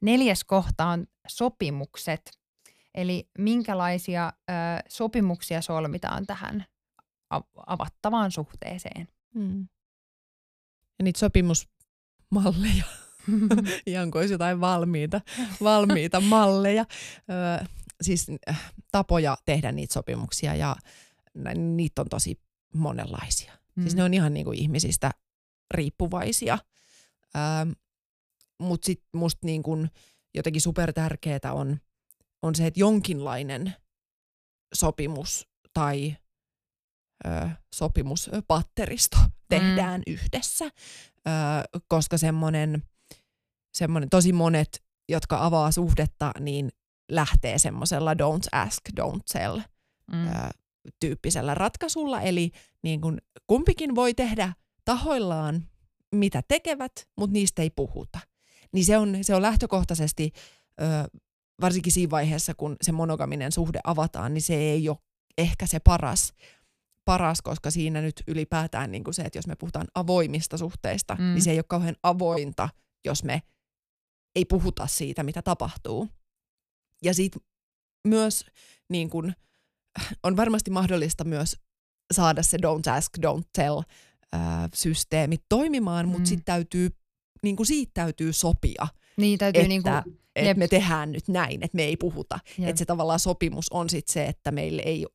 [0.00, 2.30] Neljäs kohta on sopimukset.
[2.94, 4.52] Eli minkälaisia ö,
[4.88, 6.64] sopimuksia solmitaan tähän
[7.66, 9.08] avattavaan suhteeseen.
[9.34, 9.68] Mm.
[10.98, 12.84] Ja niitä sopimusmalleja,
[13.86, 15.20] ihan kuin olisi jotain valmiita,
[15.62, 16.84] valmiita malleja,
[17.62, 17.64] ö,
[18.02, 20.76] siis äh, tapoja tehdä niitä sopimuksia ja
[21.54, 22.40] niitä on tosi
[22.74, 23.52] monenlaisia.
[23.74, 23.82] Mm.
[23.82, 25.10] Siis ne on ihan niin kuin ihmisistä
[25.70, 26.58] riippuvaisia.
[27.36, 27.74] Ö,
[28.60, 29.88] mutta sitten musta niin kun
[30.34, 31.80] jotenkin super tärkeää on,
[32.42, 33.74] on se, että jonkinlainen
[34.74, 36.16] sopimus tai
[37.26, 39.16] ö, sopimuspatteristo
[39.48, 40.12] tehdään mm.
[40.12, 40.70] yhdessä, ö,
[41.88, 42.82] koska semmoinen,
[43.74, 46.68] semmoinen, tosi monet, jotka avaa suhdetta, niin
[47.12, 49.58] lähtee semmoisella don't ask, don't tell
[50.12, 50.28] mm.
[50.28, 50.30] ö,
[51.00, 52.20] tyyppisellä ratkaisulla.
[52.20, 52.50] Eli
[52.82, 54.52] niin kun kumpikin voi tehdä
[54.84, 55.68] tahoillaan,
[56.14, 58.29] mitä tekevät, mutta niistä ei puhuta
[58.72, 60.32] niin se on, se on lähtökohtaisesti,
[60.80, 60.84] ö,
[61.60, 64.98] varsinkin siinä vaiheessa, kun se monogaminen suhde avataan, niin se ei ole
[65.38, 66.32] ehkä se paras,
[67.04, 71.24] paras koska siinä nyt ylipäätään niin kuin se, että jos me puhutaan avoimista suhteista, mm.
[71.24, 72.68] niin se ei ole kauhean avointa,
[73.04, 73.42] jos me
[74.34, 76.08] ei puhuta siitä, mitä tapahtuu.
[77.02, 77.42] Ja sitten
[78.08, 78.44] myös
[78.88, 79.32] niin kun,
[80.22, 81.56] on varmasti mahdollista myös
[82.12, 83.82] saada se don't ask, don't tell
[84.32, 86.12] ää, systeemi toimimaan, mm.
[86.12, 86.90] mutta sitten täytyy
[87.42, 88.86] niin kuin siitä täytyy sopia.
[89.16, 92.38] Niin, täytyy että, niin kuin, että me tehdään nyt näin, että me ei puhuta.
[92.58, 92.68] Jep.
[92.68, 95.06] Että se tavallaan sopimus on sitten se, että meille ei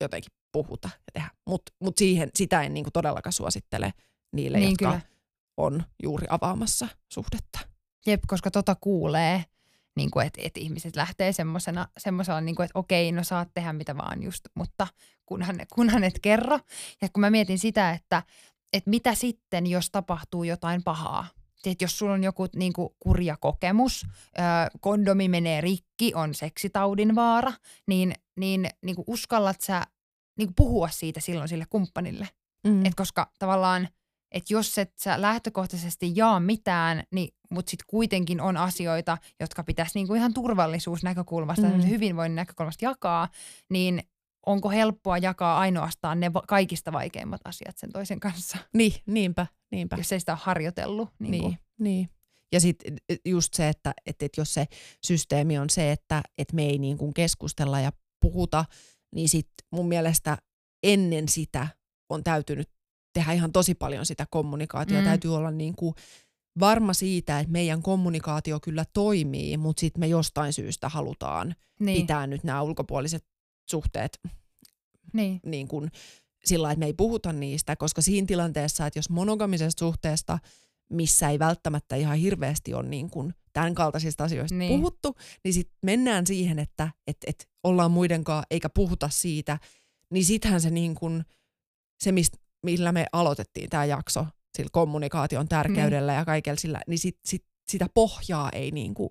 [0.00, 1.30] jotenkin puhuta ja tehdä.
[1.46, 3.92] Mutta mut siihen, sitä en niin kuin todellakaan suosittele
[4.32, 5.00] niille, niin, jotka kyllä.
[5.56, 7.58] on juuri avaamassa suhdetta.
[8.06, 9.44] Jep, koska tota kuulee,
[9.96, 11.32] niin kuin, että, että ihmiset lähtee
[11.98, 14.86] semmoisella, niin kuin, että okei, no saat tehdä mitä vaan just, mutta
[15.26, 16.58] kunhan, kunhan et kerro.
[17.02, 18.22] Ja kun mä mietin sitä, että
[18.72, 21.26] että mitä sitten, jos tapahtuu jotain pahaa.
[21.72, 24.06] Että jos sulla on joku niin kuin, kurja kokemus,
[24.38, 24.42] ö,
[24.80, 27.52] kondomi menee rikki, on seksitaudin vaara,
[27.86, 29.82] niin, niin, niin kuin uskallat sä
[30.38, 32.28] niin kuin puhua siitä silloin sille kumppanille.
[32.66, 32.86] Mm.
[32.86, 33.88] Et koska tavallaan,
[34.32, 39.92] että jos et sä lähtökohtaisesti jaa mitään, niin, mutta sitten kuitenkin on asioita, jotka pitäisi
[39.94, 41.88] niin kuin ihan turvallisuusnäkökulmasta, mm.
[41.88, 43.28] hyvinvoinnin näkökulmasta jakaa,
[43.70, 44.02] niin
[44.46, 48.58] onko helppoa jakaa ainoastaan ne kaikista vaikeimmat asiat sen toisen kanssa.
[48.74, 49.96] Niin, niinpä, niinpä.
[49.96, 51.08] Jos ei sitä ole harjoitellut.
[51.18, 52.08] Niin, niin, niin.
[52.52, 54.66] Ja sitten just se, että, että, että jos se
[55.04, 58.64] systeemi on se, että, että me ei niin kuin keskustella ja puhuta,
[59.14, 60.38] niin sitten mun mielestä
[60.82, 61.68] ennen sitä
[62.08, 62.70] on täytynyt
[63.12, 65.00] tehdä ihan tosi paljon sitä kommunikaatiota.
[65.00, 65.06] Mm.
[65.08, 65.94] Täytyy olla niin kuin
[66.60, 72.00] varma siitä, että meidän kommunikaatio kyllä toimii, mutta sitten me jostain syystä halutaan niin.
[72.00, 73.24] pitää nyt nämä ulkopuoliset
[73.70, 74.20] suhteet
[75.14, 75.40] niin.
[75.46, 75.90] Niin kuin
[76.44, 80.38] sillä että me ei puhuta niistä, koska siinä tilanteessa, että jos monogamisesta suhteesta,
[80.90, 84.80] missä ei välttämättä ihan hirveästi ole niin kuin tämän kaltaisista asioista niin.
[84.80, 89.58] puhuttu, niin sitten mennään siihen, että et, et ollaan muidenkaan eikä puhuta siitä,
[90.10, 91.24] niin sittenhän se niin kuin,
[92.02, 96.18] se mistä, millä me aloitettiin tämä jakso, sillä kommunikaation tärkeydellä niin.
[96.18, 99.10] ja kaikella sillä, niin sit, sit, sitä pohjaa ei niin kuin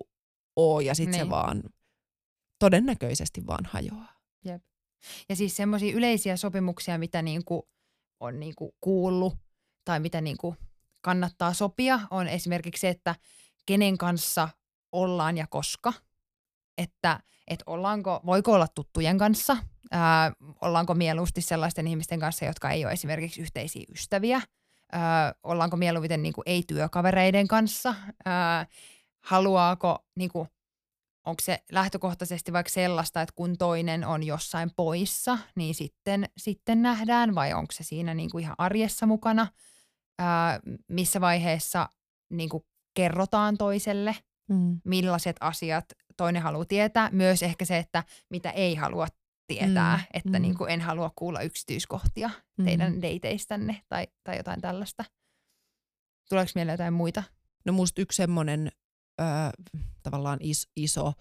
[0.56, 1.26] ole ja sitten niin.
[1.26, 1.62] se vaan
[2.58, 4.13] todennäköisesti vaan hajoaa.
[4.44, 4.62] Jep.
[5.28, 7.68] Ja siis semmoisia yleisiä sopimuksia, mitä niinku
[8.20, 9.34] on niinku kuullut
[9.84, 10.56] tai mitä niinku
[11.00, 13.14] kannattaa sopia, on esimerkiksi se, että
[13.66, 14.48] kenen kanssa
[14.92, 15.92] ollaan ja koska.
[16.78, 19.56] Että et ollaanko, voiko olla tuttujen kanssa,
[19.90, 24.40] ää, ollaanko mieluusti sellaisten ihmisten kanssa, jotka ei ole esimerkiksi yhteisiä ystäviä,
[24.92, 28.66] ää, ollaanko mieluiten niinku ei-työkavereiden kanssa, ää,
[29.20, 30.48] haluaako niinku,
[31.24, 37.34] onko se lähtökohtaisesti vaikka sellaista, että kun toinen on jossain poissa, niin sitten, sitten nähdään,
[37.34, 39.46] vai onko se siinä niin kuin ihan arjessa mukana,
[40.18, 41.88] ää, missä vaiheessa
[42.30, 44.16] niin kuin kerrotaan toiselle,
[44.48, 44.80] mm.
[44.84, 45.84] millaiset asiat
[46.16, 49.06] toinen haluaa tietää, myös ehkä se, että mitä ei halua
[49.46, 50.04] tietää, mm.
[50.14, 50.42] että mm.
[50.42, 52.64] Niin kuin en halua kuulla yksityiskohtia mm.
[52.64, 55.04] teidän deiteistänne tai, tai jotain tällaista.
[56.28, 57.22] Tuleeko mieleen jotain muita?
[57.64, 58.72] No musta yksi semmoinen
[59.20, 59.24] ö,
[60.02, 61.12] tavallaan is, iso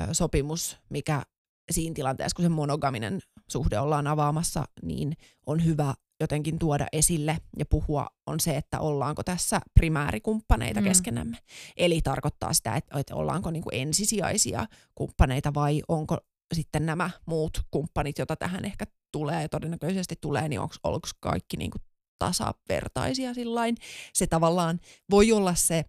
[0.00, 1.22] ö, sopimus, mikä
[1.70, 5.12] siinä tilanteessa, kun se monogaminen suhde ollaan avaamassa, niin
[5.46, 10.84] on hyvä jotenkin tuoda esille ja puhua, on se, että ollaanko tässä primäärikumppaneita mm.
[10.84, 11.38] keskenämme.
[11.76, 16.18] Eli tarkoittaa sitä, että, että ollaanko niin kuin ensisijaisia kumppaneita vai onko
[16.54, 20.74] sitten nämä muut kumppanit, joita tähän ehkä tulee ja todennäköisesti tulee, niin onko
[21.20, 21.82] kaikki niin kuin
[22.18, 23.76] tasavertaisia sillain.
[24.12, 25.84] Se tavallaan voi olla se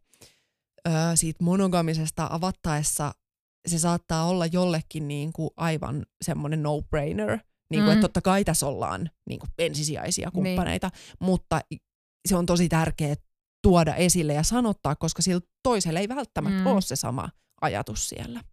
[0.88, 3.14] ö, siitä monogamisesta avattaessa
[3.68, 7.92] se saattaa olla jollekin niin kuin aivan semmoinen no-brainer, niin kuin, mm.
[7.92, 10.34] että totta kai tässä ollaan niin kuin ensisijaisia niin.
[10.34, 11.18] kumppaneita, niin.
[11.20, 11.62] mutta
[12.30, 13.16] se on tosi tärkeää
[13.64, 16.68] tuoda esille ja sanottaa, koska sillä toiselle ei välttämättä mm.
[16.68, 17.30] ole se sama
[17.62, 18.44] ajatus siellä.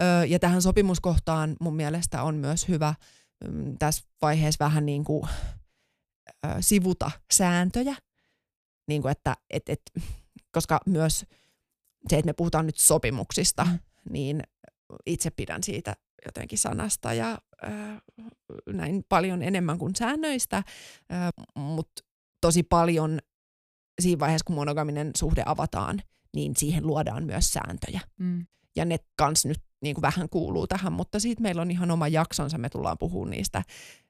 [0.00, 2.94] Ö, ja tähän sopimuskohtaan mun mielestä on myös hyvä
[3.48, 5.28] mm, tässä vaiheessa vähän niin kuin,
[6.46, 7.96] ö, sivuta sääntöjä,
[8.88, 9.82] niin kuin että et, et,
[10.52, 11.26] koska myös
[12.08, 13.78] se, että me puhutaan nyt sopimuksista, mm.
[14.10, 14.42] niin
[15.06, 18.02] itse pidän siitä jotenkin sanasta ja äh,
[18.66, 20.64] näin paljon enemmän kuin säännöistä, äh,
[21.54, 22.02] mutta
[22.40, 23.18] tosi paljon
[24.00, 26.02] siinä vaiheessa, kun monogaminen suhde avataan,
[26.34, 28.00] niin siihen luodaan myös sääntöjä.
[28.18, 28.46] Mm.
[28.76, 32.08] Ja ne kans nyt niin kuin vähän kuuluu tähän, mutta siitä meillä on ihan oma
[32.08, 33.62] jaksonsa, me tullaan puhumaan niistä,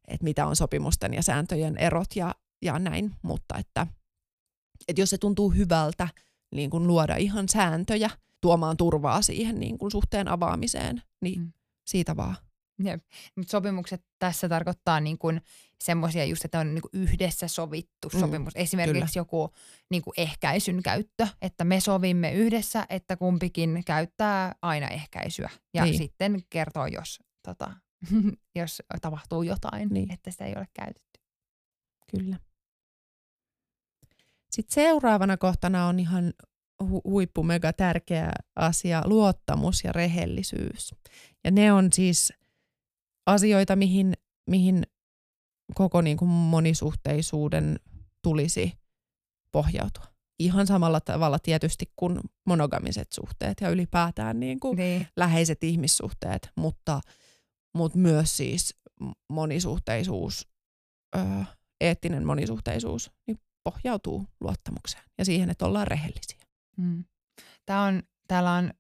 [0.09, 3.87] että mitä on sopimusten ja sääntöjen erot ja, ja näin, mutta että,
[4.89, 6.09] että jos se tuntuu hyvältä,
[6.53, 8.11] niin kuin luoda ihan sääntöjä
[8.41, 11.53] tuomaan turvaa siihen niin kuin suhteen avaamiseen, niin mm.
[11.87, 12.37] siitä vaan.
[12.85, 13.05] Jep.
[13.37, 15.41] Mut sopimukset tässä tarkoittaa niin kuin
[15.83, 18.53] semmoisia just, että on niin kuin yhdessä sovittu mm, sopimus.
[18.57, 19.21] Esimerkiksi kyllä.
[19.21, 19.51] joku
[19.91, 25.51] niin kuin ehkäisyn käyttö, että me sovimme yhdessä, että kumpikin käyttää aina ehkäisyä.
[25.75, 25.99] Ja niin.
[25.99, 27.73] sitten kertoo, jos, tota,
[28.57, 30.13] jos tapahtuu jotain, niin.
[30.13, 31.21] että sitä ei ole käytetty.
[32.11, 32.37] Kyllä.
[34.53, 36.33] Sitten seuraavana kohtana on ihan
[36.83, 40.95] hu- huippu mega tärkeä asia, luottamus ja rehellisyys.
[41.45, 42.33] Ja ne on siis
[43.27, 44.15] asioita, mihin,
[44.51, 44.83] mihin
[45.75, 47.81] koko niin kuin monisuhteisuuden
[48.23, 48.73] tulisi
[49.53, 50.05] pohjautua.
[50.39, 55.07] Ihan samalla tavalla tietysti kuin monogamiset suhteet ja ylipäätään niin kuin niin.
[55.17, 57.01] läheiset ihmissuhteet, mutta,
[57.75, 58.77] mutta myös siis
[59.29, 60.49] monisuhteisuus,
[61.17, 61.23] öö,
[61.81, 66.39] eettinen monisuhteisuus, niin pohjautuu luottamukseen ja siihen, että ollaan rehellisiä.
[66.77, 67.05] Mm.
[67.67, 68.71] Tää on, täällä on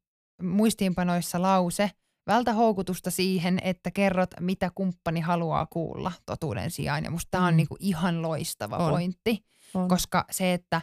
[0.42, 1.90] muistiinpanoissa lause,
[2.26, 7.04] vältä houkutusta siihen, että kerrot, mitä kumppani haluaa kuulla totuuden sijaan.
[7.04, 7.56] Ja musta tämä on mm.
[7.56, 8.90] niinku ihan loistava on.
[8.90, 9.88] pointti, on.
[9.88, 10.82] koska se, että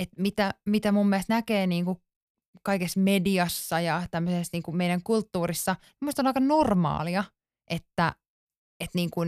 [0.00, 2.02] et mitä, mitä mun mielestä näkee niinku
[2.62, 7.24] kaikessa mediassa ja tämmöisessä niinku meidän kulttuurissa, niin on aika normaalia,
[7.70, 8.14] että
[8.80, 9.20] et niinku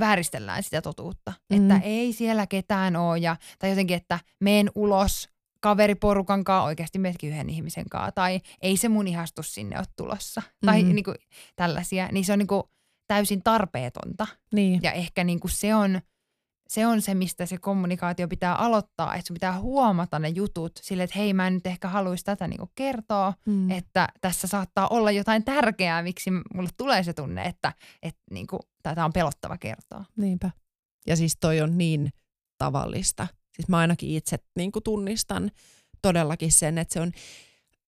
[0.00, 1.32] vääristellään sitä totuutta.
[1.50, 1.56] Mm.
[1.56, 5.28] Että ei siellä ketään ole ja, tai jotenkin, että meen ulos
[5.60, 10.40] kaveriporukan kanssa, oikeasti myöskin yhden ihmisen kanssa, tai ei se mun ihastus sinne ole tulossa,
[10.40, 10.66] mm-hmm.
[10.66, 11.16] tai niin kuin,
[11.56, 12.62] tällaisia, niin se on niin kuin,
[13.06, 14.26] täysin tarpeetonta.
[14.52, 14.80] Niin.
[14.82, 16.00] Ja ehkä niin kuin, se, on,
[16.74, 21.02] se on se, mistä se kommunikaatio pitää aloittaa, että sun pitää huomata ne jutut sille,
[21.02, 23.70] että hei mä en nyt ehkä haluaisi tätä niin kertoa, mm.
[23.70, 28.60] että tässä saattaa olla jotain tärkeää, miksi mulle tulee se tunne, että, että niin kuin,
[28.82, 30.04] tätä on pelottava kertoa.
[30.16, 30.50] Niinpä.
[31.06, 32.10] Ja siis toi on niin
[32.58, 35.50] tavallista Siis mä ainakin itse niin kuin tunnistan
[36.02, 37.12] todellakin sen, että se on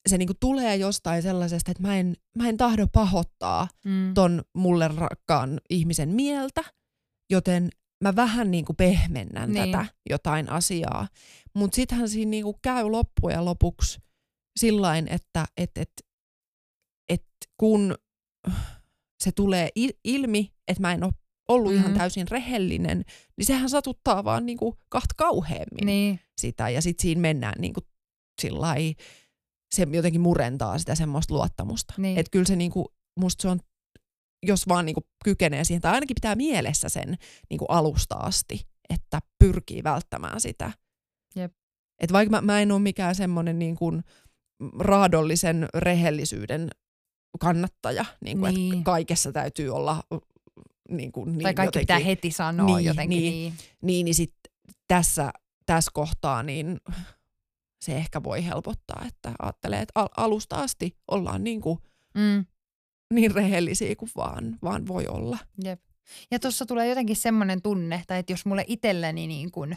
[0.09, 4.15] se niinku tulee jostain sellaisesta, että mä en, mä en tahdo pahoittaa mm.
[4.15, 6.65] ton mulle rakkaan ihmisen mieltä,
[7.31, 7.69] joten
[8.05, 9.73] mä vähän niin kuin pehmennän Niin.
[9.73, 11.09] tätä jotain asiaa.
[11.55, 14.01] Mutta sittenhän siinä niin kuin käy loppujen lopuksi
[14.59, 15.93] sillain, että et, et,
[17.09, 17.25] et
[17.57, 17.95] kun
[19.23, 21.13] se tulee il- ilmi, että mä en ole
[21.49, 21.85] ollut mm-hmm.
[21.87, 23.05] ihan täysin rehellinen,
[23.37, 26.69] niin sehän satuttaa vaan niin kuin kahta kauheammin Niin, sitä.
[26.69, 27.85] Ja sitten siinä mennään niin kuin
[28.43, 28.95] sillai,
[29.75, 31.95] se jotenkin murentaa sitä semmoista luottamusta.
[31.99, 32.19] Niin.
[32.19, 32.87] Että kyllä se niin kuin,
[33.21, 33.61] musta se on,
[34.43, 37.17] jos vaan niin kuin kykenee siihen, tai ainakin pitää mielessä sen
[37.51, 40.73] niin kuin alusta asti, että pyrkii välttämään sitä.
[41.35, 41.53] Jep.
[42.01, 44.03] Et vaikka mä, mä en ole mikään semmoinen niin kuin
[44.79, 46.69] raadollisen rehellisyyden
[47.41, 48.73] kannattaja, niin kuin, Niin.
[48.73, 50.03] että kaikessa täytyy olla
[50.91, 53.19] niin kuin, niin tai kaikki jotenkin, pitää heti sanoa Niin, jotenkin.
[53.19, 53.33] niin.
[53.33, 53.55] Niin.
[53.83, 54.35] niin, niin sit
[54.89, 55.33] tässä,
[55.67, 56.81] tässä kohtaa niin
[57.85, 61.79] se ehkä voi helpottaa, että ajattelee, että al- alusta asti ollaan niin, kuin,
[62.15, 62.45] Mm.
[63.15, 65.39] Niin rehellisiä kuin vaan, vaan voi olla.
[65.65, 65.81] Jep.
[66.31, 69.77] Ja tuossa tulee jotenkin semmoinen tunne, tai että jos mulle itselleni niin kuin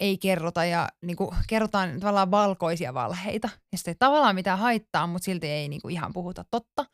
[0.00, 5.06] ei kerrota ja niin kuin kerrotaan tavallaan valkoisia valheita, ja sitten ei tavallaan mitään haittaa,
[5.06, 6.84] mutta silti ei niin kuin ihan puhuta totta,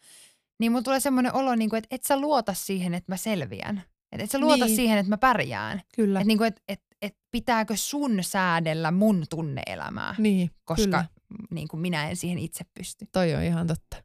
[0.60, 3.82] niin mulla tulee semmoinen olo, niin kuin, että et sä luota siihen, että mä selviän.
[4.12, 4.76] Että et sä luota Niin.
[4.76, 5.82] siihen, että mä pärjään.
[5.96, 6.20] Kyllä.
[6.20, 11.04] Että niin kuin, et, et, et pitääkö sun säädellä mun tunneelämää, niin, koska kyllä.
[11.50, 13.06] niin kuin minä en siihen itse pysty.
[13.12, 13.96] Toi on ihan totta.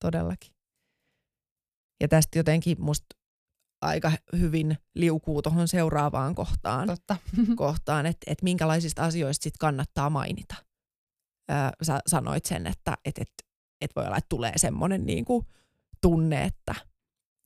[0.00, 0.54] Todellakin.
[2.00, 3.06] Ja tästä jotenkin musta
[3.82, 6.86] aika hyvin liukuu tuohon seuraavaan kohtaan.
[6.88, 7.16] Totta.
[7.56, 10.54] kohtaan, että, että minkälaisista asioista sit kannattaa mainita.
[11.82, 13.32] Sä sanoit sen, että et, et,
[13.80, 15.44] et voi olla, että tulee semmoinen niinku
[16.00, 16.74] tunne, että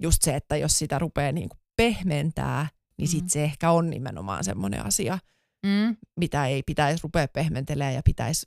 [0.02, 3.28] just se, että jos sitä rupeaa niinku pehmentää, niin sit Mm.
[3.28, 5.18] se ehkä on nimenomaan semmoinen asia,
[5.66, 5.96] Mm.
[6.20, 8.46] mitä ei pitäisi rupea pehmentelemään ja pitäisi,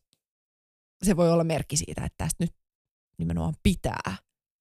[1.04, 2.56] se voi olla merkki siitä, että tästä nyt
[3.18, 4.18] nimenomaan pitää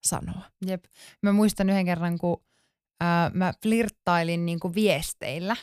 [0.06, 0.42] sanoa.
[0.66, 0.84] Jep.
[1.22, 2.44] Mä muistan yhden kerran, kun
[3.00, 5.56] ää, mä flirttailin niinku viesteillä.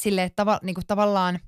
[0.00, 1.38] Sille, että tava, niinku tavallaan,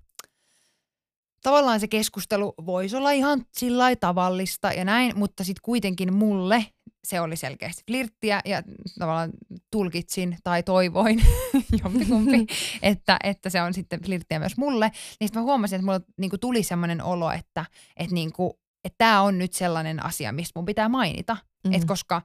[1.42, 6.66] tavallaan se keskustelu voisi olla ihan sillä tavallista ja näin, mutta sitten kuitenkin mulle
[7.04, 8.62] se oli selkeästi flirttiä ja
[8.98, 9.30] tavallaan
[9.70, 11.22] tulkitsin tai toivoin
[11.84, 12.46] jompikumpi,
[12.82, 14.88] että, että se on sitten flirttiä myös mulle.
[14.88, 17.64] Niin sitten mä huomasin, että mulla niinku tuli semmoinen olo, että
[17.96, 21.36] et niinku, että tämä on nyt sellainen asia, mistä mun pitää mainita.
[21.64, 21.72] Mm.
[21.72, 22.22] Et koska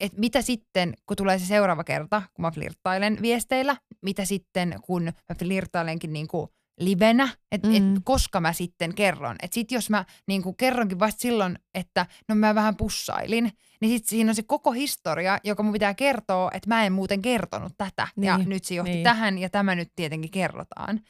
[0.00, 5.02] et mitä sitten, kun tulee se seuraava kerta, kun mä flirttailen viesteillä, mitä sitten, kun
[5.04, 6.48] mä flirttailenkin niinku
[6.80, 7.74] livenä, että mm.
[7.74, 8.00] et Mm.
[8.04, 9.36] koska mä sitten kerron.
[9.42, 14.06] Että sit jos mä niinku kerronkin vasta silloin, että no mä vähän pussailin, niin sit
[14.08, 18.08] siinä on se koko historia, joka mun pitää kertoa, että mä en muuten kertonut tätä.
[18.16, 18.96] Niin, ja Niin, nyt se johti niin.
[18.96, 19.04] niin.
[19.04, 21.00] tähän ja tämä nyt tietenkin kerrotaan.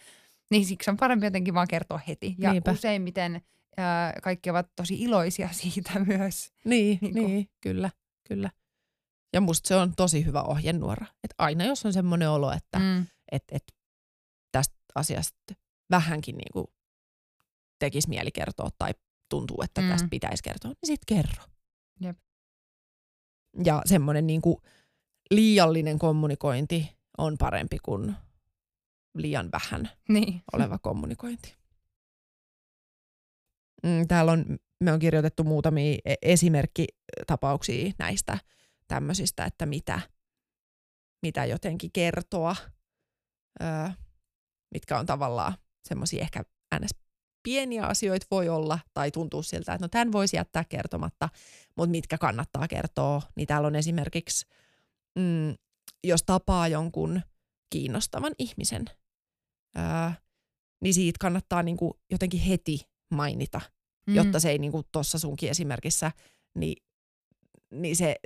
[0.50, 2.34] Niin siksi on parempi jotenkin vaan kertoa heti.
[2.38, 2.72] Ja Niinpä.
[2.72, 3.40] useimmiten
[3.76, 6.52] ää, kaikki ovat tosi iloisia siitä myös.
[6.64, 7.90] Niin, Niin niin, niin kyllä,
[8.28, 8.50] kyllä.
[9.32, 11.06] Ja musta se on tosi hyvä ohjenuora.
[11.24, 13.06] Että aina jos on semmoinen olo, että Mm.
[13.32, 13.64] et, et
[14.52, 15.54] tästä asiasta
[15.90, 16.74] vähänkin niinku
[17.78, 18.94] tekisi mieli kertoa tai
[19.28, 19.88] tuntuu, että mm.
[19.88, 21.44] tästä pitäisi kertoa, niin sitten kerro.
[22.00, 22.18] Jep.
[23.64, 24.62] Ja semmoinen niinku
[25.30, 28.14] liiallinen kommunikointi on parempi kuin
[29.14, 30.42] liian vähän Niin.
[30.52, 31.56] oleva kommunikointi.
[33.82, 38.38] Mm, Täällä on, me on kirjoitettu muutamia e- esimerkkitapauksia näistä
[38.88, 40.00] tämmöisistä, että mitä,
[41.22, 42.56] mitä jotenkin kertoa,
[43.62, 43.88] öö,
[44.70, 45.54] mitkä on tavallaan
[45.88, 46.44] semmoisia ehkä
[46.80, 46.90] ns.
[47.42, 51.28] pieniä asioita voi olla, tai tuntuu siltä, että no tämän voisi jättää kertomatta,
[51.76, 54.46] mutta mitkä kannattaa kertoa, niin täällä on esimerkiksi,
[55.18, 55.54] mm,
[56.04, 57.20] jos tapaa jonkun
[57.70, 58.84] kiinnostavan ihmisen,
[59.78, 60.10] öö,
[60.80, 63.60] niin siitä kannattaa niinku jotenkin heti mainita,
[64.06, 64.14] mm.
[64.14, 66.12] jotta se ei niinku tuossa sunkin esimerkissä,
[66.54, 66.82] niin,
[67.70, 68.16] niin se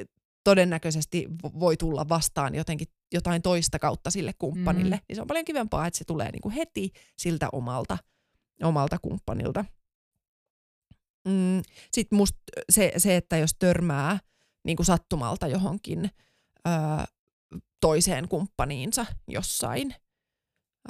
[0.44, 4.96] todennäköisesti vo- voi tulla vastaan jotenkin jotain toista kautta sille kumppanille.
[4.96, 5.02] Mm.
[5.08, 7.98] Niin se on paljon kivempaa, että se tulee niinku heti siltä omalta,
[8.62, 9.64] omalta kumppanilta.
[11.28, 11.62] Mm,
[11.92, 12.38] Sitten musta
[12.70, 14.18] se, se, että jos törmää
[14.64, 16.10] niinku sattumalta johonkin
[16.66, 16.72] öö,
[17.80, 19.94] toiseen kumppaniinsa jossain,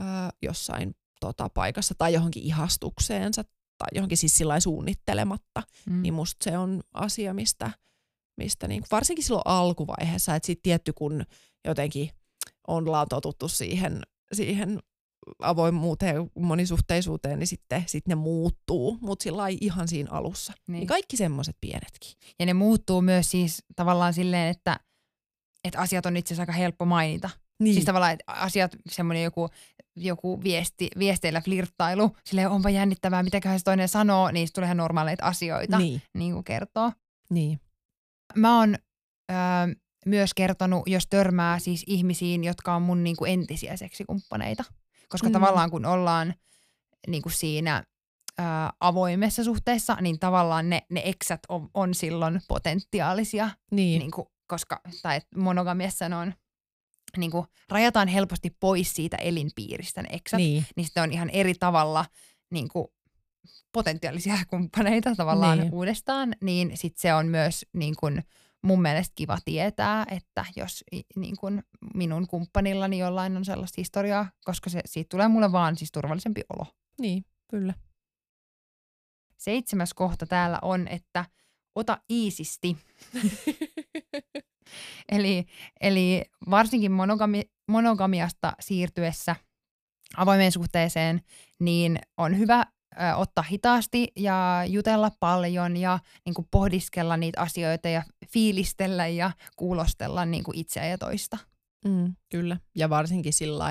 [0.00, 0.04] öö,
[0.42, 3.44] jossain tota, paikassa tai johonkin ihastukseensa
[3.78, 6.02] tai johonkin siis sillä suunnittelematta, Mm.
[6.02, 7.70] niin musta se on asia, mistä,
[8.36, 11.24] mistä niin, varsinkin silloin alkuvaiheessa, että sitten tietty kun
[11.64, 12.10] jotenkin
[12.68, 14.02] ollaan totuttu siihen,
[14.32, 14.78] siihen
[15.42, 20.52] avoimuuteen, monisuhteisuuteen, niin sitten sit ne muuttuu, mutta sillä ihan siinä alussa.
[20.52, 20.80] Niin, Niin.
[20.80, 22.12] niin kaikki semmoiset pienetkin.
[22.38, 24.80] Ja ne muuttuu myös siis tavallaan silleen, että,
[25.64, 27.30] että asiat on itse asiassa aika helppo mainita.
[27.60, 29.48] Niin, Siis tavallaan, että asiat, semmoinen joku,
[29.96, 35.24] joku viesti, viesteillä flirttailu, silleen onpa jännittävää, mitäköhän se toinen sanoo, niin tulee ihan normaaleita
[35.24, 36.92] asioita, niin, niin, niin kuin kertoo.
[37.30, 37.60] niin.
[38.34, 38.76] Mä oon
[39.30, 39.36] öö,
[40.06, 44.64] myös kertonut, jos törmää siis ihmisiin, jotka on mun niinku entisiä seksikumppaneita.
[45.08, 45.32] Koska mm.
[45.32, 46.34] tavallaan kun ollaan
[47.06, 47.84] niinku siinä
[48.38, 53.50] ää, avoimessa suhteessa, niin tavallaan ne, ne eksät on, on silloin potentiaalisia.
[53.70, 53.98] Niin.
[53.98, 56.34] Niinku, koska, tai monogamiassa ne on
[57.16, 61.54] niin kuin, rajataan helposti pois siitä elinpiiristä ne eksät, niin, niin sitten on ihan eri
[61.54, 62.04] tavalla
[62.50, 62.86] niin kuin,
[63.72, 65.74] potentiaalisia kumppaneita tavallaan niin.
[65.74, 68.22] uudestaan, niin sitten se on myös niin kuin,
[68.62, 70.84] mun mielestä kiva tietää, että jos
[71.16, 71.62] niin kun
[71.94, 76.66] minun kumppanillani jollain on sellaista historiaa, koska se, siitä tulee mulle vaan siis turvallisempi olo.
[77.00, 77.74] Niin, kyllä.
[79.36, 81.24] Seitsemäs kohta täällä on, että
[81.74, 82.76] ota iisisti.
[85.12, 85.46] eli,
[85.80, 89.36] eli varsinkin monogami, monogamiasta siirtyessä
[90.16, 91.20] avoimeen suhteeseen,
[91.60, 97.88] niin on hyvä ö, ottaa hitaasti ja jutella paljon ja niin kuin pohdiskella niitä asioita
[97.88, 98.02] ja
[98.32, 101.38] fiilistellä ja kuulostella niin kuin itseä ja toista.
[101.84, 103.64] Mm, kyllä, ja varsinkin sillä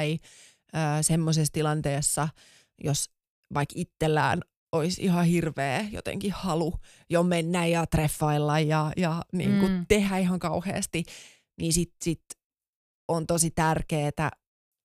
[1.02, 2.30] semmoisessa tilanteessa,
[2.84, 3.10] jos
[3.54, 4.42] vaikka itsellään
[4.72, 6.74] olisi ihan hirveä jotenkin halu
[7.10, 9.86] jo mennä ja treffailla ja, ja niin kuin mm.
[9.88, 11.04] tehdä ihan kauheasti,
[11.60, 12.24] niin sitten sit
[13.08, 14.32] on tosi tärkeää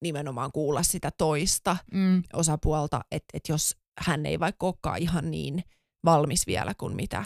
[0.02, 2.22] nimenomaan kuulla sitä toista mm.
[2.32, 5.64] osapuolta, että et jos hän ei vaikka olekaan ihan niin
[6.04, 7.24] valmis vielä kuin mitä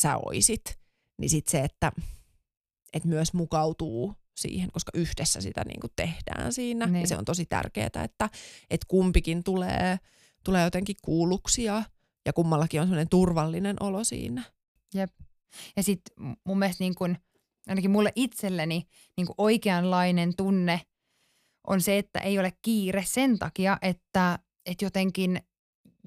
[0.00, 0.78] sä oisit,
[1.18, 1.92] niin sitten se, että
[2.92, 6.86] et myös mukautuu siihen, koska yhdessä sitä niin kuin tehdään siinä.
[6.86, 7.00] Niin.
[7.00, 8.30] Ja se on tosi tärkeää, että
[8.70, 9.98] et kumpikin tulee,
[10.44, 11.82] tulee jotenkin kuulluksia
[12.26, 14.42] ja kummallakin on sellainen turvallinen olo siinä.
[14.94, 15.10] Jep.
[15.76, 17.16] Ja sitten mun mielestä niin kun,
[17.68, 18.86] ainakin mulle itselleni
[19.16, 20.80] niin kun oikeanlainen tunne
[21.66, 25.42] on se, että ei ole kiire sen takia, että, että jotenkin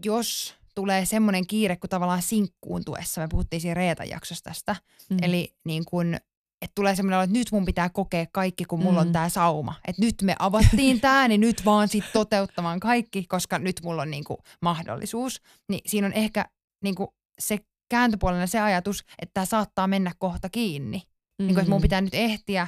[0.05, 4.75] jos tulee semmoinen kiire kuin tavallaan sinkkuun tuessa, me puhuttiin siinä Reetan jaksossa tästä,
[5.09, 5.17] mm.
[5.21, 6.15] eli niin kun,
[6.61, 9.07] että tulee semmoinen että nyt mun pitää kokea kaikki, kun mulla mm.
[9.07, 9.75] on tämä sauma.
[9.87, 14.11] Että nyt me avattiin tämä, niin nyt vaan sit toteuttamaan kaikki, koska nyt mulla on
[14.11, 15.41] niinku mahdollisuus.
[15.69, 16.45] Niin siinä on ehkä
[16.83, 17.57] niinku se
[17.89, 20.97] kääntöpuolella se ajatus, että tämä saattaa mennä kohta kiinni.
[20.97, 21.47] Mm-hmm.
[21.47, 22.67] Niin kuin, että mun pitää nyt ehtiä,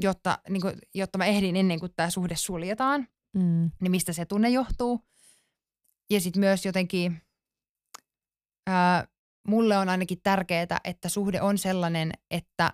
[0.00, 3.08] jotta, niin kuin, jotta mä ehdin ennen kuin tämä suhde suljetaan.
[3.36, 3.70] Mm.
[3.80, 5.00] Niin mistä se tunne johtuu.
[6.10, 7.22] Ja sitten myös jotenkin,
[8.66, 9.06] ää,
[9.48, 12.72] mulle on ainakin tärkeää, että suhde on sellainen, että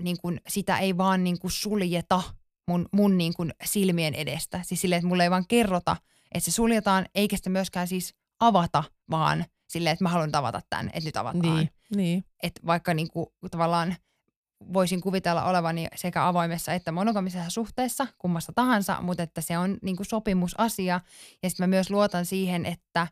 [0.00, 2.22] niin kun sitä ei vaan niin kun suljeta
[2.68, 4.60] mun, mun niin kun silmien edestä.
[4.62, 5.96] Siis silleen, että mulle ei vaan kerrota,
[6.32, 10.86] että se suljetaan, eikä sitä myöskään siis avata, vaan silleen, että mä haluan avata tämän,
[10.86, 11.56] että nyt avataan.
[11.56, 12.24] Niin, niin.
[12.42, 13.96] Että vaikka niin kuin, tavallaan
[14.72, 19.96] voisin kuvitella olevani sekä avoimessa että monogamisessa suhteessa, kummassa tahansa, mutta että se on niin
[19.96, 21.00] kuin sopimusasia.
[21.42, 23.06] Ja sitten mä myös luotan siihen, että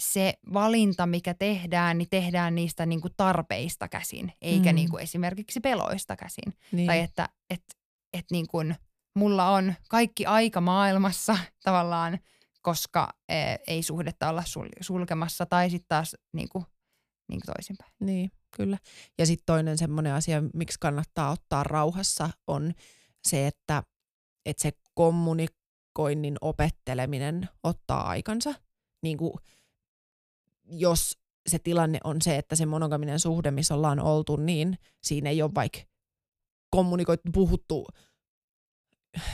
[0.00, 4.74] se valinta, mikä tehdään, niin tehdään niistä niin kuin tarpeista käsin, eikä mm.
[4.74, 6.54] niin kuin esimerkiksi peloista käsin.
[6.72, 6.86] Niin.
[6.86, 7.62] Tai että et,
[8.12, 8.74] et niin kuin
[9.14, 12.18] mulla on kaikki aika maailmassa tavallaan,
[12.62, 13.34] koska e,
[13.66, 16.64] ei suhdetta olla sul, sulkemassa, tai sitten taas niin kuin,
[17.28, 17.92] niin kuin toisinpäin.
[18.00, 18.78] Niin, kyllä.
[19.18, 22.72] Ja sitten toinen semmoinen asia, miksi kannattaa ottaa rauhassa, on
[23.28, 23.82] se, että,
[24.46, 28.54] että se kommunikoinnin opetteleminen ottaa aikansa.
[29.02, 29.32] Niin kuin,
[30.70, 31.18] jos
[31.48, 35.50] se tilanne on se, että se monogaminen suhde, missä ollaan oltu, niin siinä ei ole
[35.54, 35.78] vaikka
[36.70, 37.86] kommunikoitu, puhuttu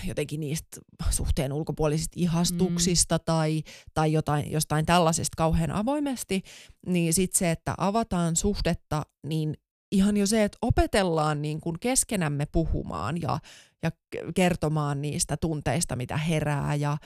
[0.04, 0.80] jotenkin niistä
[1.10, 3.22] suhteen ulkopuolisista ihastuksista mm.
[3.24, 3.62] tai,
[3.94, 6.42] tai jotain, jostain tällaisesta kauhean avoimesti,
[6.86, 9.54] niin sitten se, että avataan suhdetta, niin
[9.92, 13.38] ihan jo se, että opetellaan niin kuin keskenämme puhumaan ja,
[13.82, 13.90] ja
[14.34, 16.96] kertomaan niistä tunteista, mitä herää ja,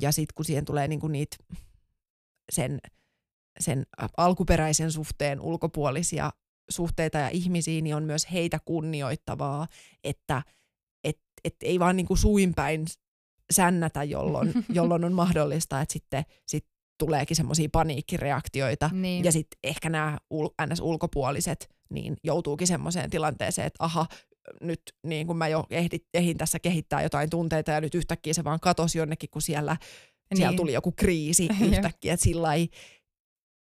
[0.00, 1.36] ja sitten kun siihen tulee niin kuin niitä
[2.52, 2.78] sen–
[3.60, 3.86] sen
[4.16, 6.30] alkuperäisen suhteen ulkopuolisia
[6.70, 9.66] suhteita ja ihmisiä, niin on myös heitä kunnioittavaa,
[10.04, 10.42] että
[11.04, 12.86] et, et ei vaan niin kuin suinpäin
[13.52, 16.66] sännätä, jolloin, jolloin on mahdollista, että sitten sit
[16.98, 19.24] tuleekin semmoisia paniikkireaktioita niin.
[19.24, 24.06] ja sitten ehkä nämä ul, ns-ulkopuoliset niin joutuukin semmoiseen tilanteeseen, että aha,
[24.60, 28.44] nyt niin kuin mä jo ehdin, ehdin tässä kehittää jotain tunteita ja nyt yhtäkkiä se
[28.44, 30.36] vaan katosi jonnekin, kun siellä, niin.
[30.36, 32.68] siellä tuli joku kriisi yhtäkkiä, että sillä ei,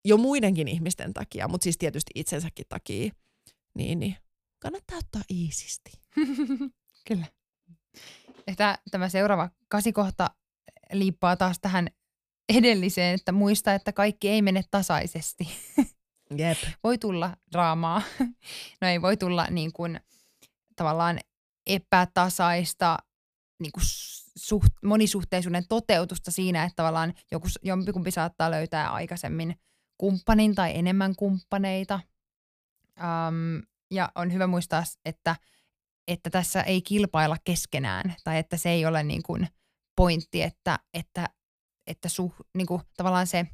[0.05, 3.13] jo muidenkin ihmisten takia, mutta siis tietysti itsensäkin takia,
[3.75, 4.17] niin, niin
[4.59, 5.91] kannattaa ottaa iisisti.
[7.09, 7.27] Kyllä.
[8.47, 10.31] Että tämä seuraava kasikohta
[10.93, 11.89] liippaa taas tähän
[12.49, 15.49] edelliseen, että muista, että kaikki ei mene tasaisesti.
[16.39, 16.59] Jep.
[16.85, 18.03] Voi tulla draamaa.
[18.81, 20.01] No ei voi tulla niin kuin,
[20.77, 21.19] tavallaan
[21.67, 22.99] epätasaista
[23.63, 23.85] niin kuin
[24.37, 29.55] suht, monisuhteisuuden toteutusta siinä, että tavallaan joku, jompikumpi saattaa löytää aikaisemmin–
[30.01, 32.01] kumppanin tai enemmän kumppaneita.
[32.99, 35.37] Um, ja on hyvä muistaa, että
[36.09, 39.49] että tässä ei kilpailla keskenään tai että se ei ole niin kuin
[39.97, 41.29] pointti, että, että,
[41.87, 43.47] että suh, niin kuin tavallaan se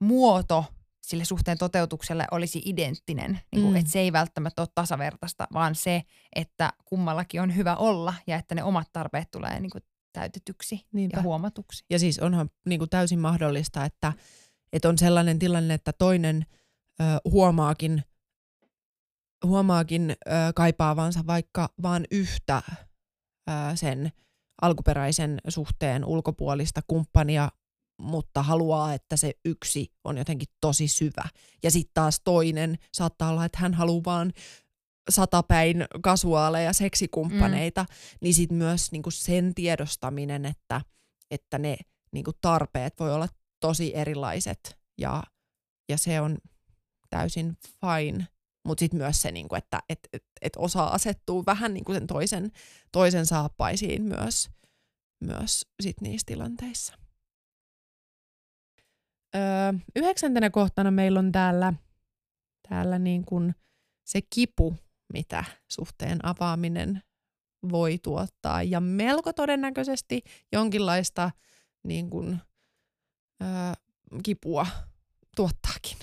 [0.00, 0.64] muoto
[1.02, 3.40] sille suhteen toteutukselle olisi identtinen.
[3.52, 3.76] Niin kuin, mm.
[3.76, 6.02] Että se ei välttämättä ole tasavertaista, vaan se,
[6.36, 11.18] että kummallakin on hyvä olla ja että ne omat tarpeet tulee niin kuin täytetyksi Niinpä.
[11.18, 11.84] ja huomatuksi.
[11.90, 14.12] Ja siis onhan niin kuin täysin mahdollista, että,
[14.74, 16.46] että on sellainen tilanne, että toinen
[17.00, 18.02] ö, huomaakin,
[19.46, 24.12] huomaakin ö, kaipaavansa vaikka vain yhtä ö, sen
[24.62, 27.48] alkuperäisen suhteen ulkopuolista kumppania,
[27.98, 31.24] mutta haluaa, että se yksi on jotenkin tosi syvä.
[31.62, 34.32] Ja sitten taas toinen saattaa olla, että hän haluaa vaan
[35.10, 38.18] satapäin kasuaaleja seksikumppaneita, mm.
[38.20, 40.80] niin sitten myös niinku sen tiedostaminen, että,
[41.30, 41.76] että ne
[42.12, 43.28] niinku tarpeet voi olla
[43.64, 45.22] tosi erilaiset ja,
[45.88, 46.38] ja se on
[47.10, 48.26] täysin fine.
[48.66, 52.52] Mutta sitten myös se, niinku, että et, et, et osa asettuu vähän niinku sen toisen,
[52.92, 54.50] toisen saappaisiin myös,
[55.20, 56.94] myös sit niissä tilanteissa.
[59.34, 61.72] Öö, yhdeksäntenä kohtana meillä on täällä,
[62.68, 63.54] täällä niin kuin
[64.06, 64.76] se kipu,
[65.12, 67.02] mitä suhteen avaaminen
[67.70, 68.62] voi tuottaa.
[68.62, 71.30] Ja melko todennäköisesti jonkinlaista
[71.84, 72.40] niin kuin,
[73.42, 73.48] öö,
[74.22, 74.66] kipua
[75.36, 75.98] tuottaakin.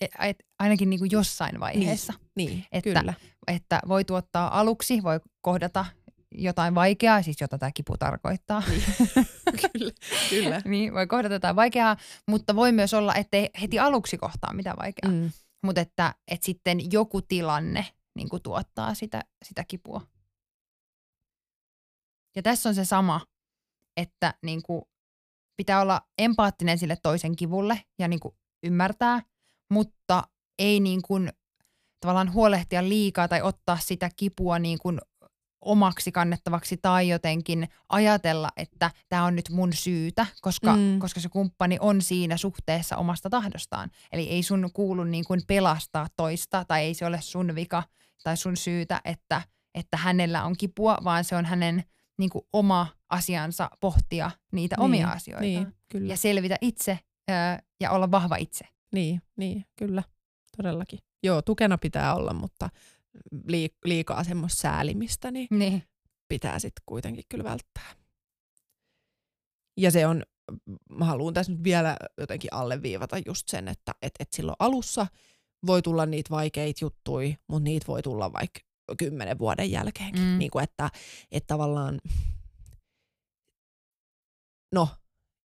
[0.00, 2.12] Et, ainakin niin kuin jossain vaiheessa.
[2.36, 3.14] Niin, niin että, kyllä.
[3.46, 5.84] Että voi tuottaa aluksi, voi kohdata
[6.34, 8.62] jotain vaikeaa, siis jota tämä kipu tarkoittaa.
[8.68, 8.82] Niin.
[9.72, 9.92] kyllä,
[10.30, 10.62] kyllä.
[10.64, 11.96] niin, voi kohdata jotain vaikeaa,
[12.28, 15.12] mutta voi myös olla, ettei heti aluksi kohtaa mitään vaikeaa.
[15.12, 15.30] Mm.
[15.62, 20.00] Mutta että, että sitten joku tilanne niin kuin tuottaa sitä, sitä kipua.
[22.36, 23.20] Ja tässä on se sama,
[23.96, 24.82] että niin kuin
[25.58, 29.22] pitää olla empaattinen sille toisen kivulle ja niin kuin ymmärtää,
[29.70, 30.22] mutta
[30.58, 31.32] ei niin kuin
[32.00, 34.98] tavallaan huolehtia liikaa tai ottaa sitä kipua niin kuin
[35.60, 40.98] omaksi kannettavaksi tai jotenkin ajatella, että tämä on nyt mun syytä, koska, mm.
[40.98, 43.90] koska se kumppani on siinä suhteessa omasta tahdostaan.
[44.12, 47.82] Eli ei sun kuulu niin kuin pelastaa toista tai ei se ole sun vika
[48.24, 49.42] tai sun syytä, että,
[49.74, 51.84] että hänellä on kipua, vaan se on hänen
[52.18, 56.12] niin kuin oma asiansa pohtia niitä niin, omia asioita niin, kyllä.
[56.12, 56.98] ja selvitä itse
[57.28, 58.64] ää, ja olla vahva itse.
[58.92, 60.02] Niin, niin, kyllä,
[60.56, 60.98] todellakin.
[61.22, 62.70] Joo, tukena pitää olla, mutta
[63.84, 65.82] liikaa semmoista säälimistä, niin, niin.
[66.28, 67.94] pitää sitten kuitenkin kyllä välttää.
[69.76, 70.22] Ja se on,
[70.90, 75.06] mä haluan tässä nyt vielä jotenkin alleviivata just sen, että et, et silloin alussa
[75.66, 78.60] voi tulla niitä vaikeita juttuja, mutta niitä voi tulla vaikka
[78.98, 80.22] kymmenen vuoden jälkeenkin.
[80.22, 80.38] Mm.
[80.38, 80.90] Niin kuin että,
[81.30, 82.00] että tavallaan,
[84.74, 84.88] no,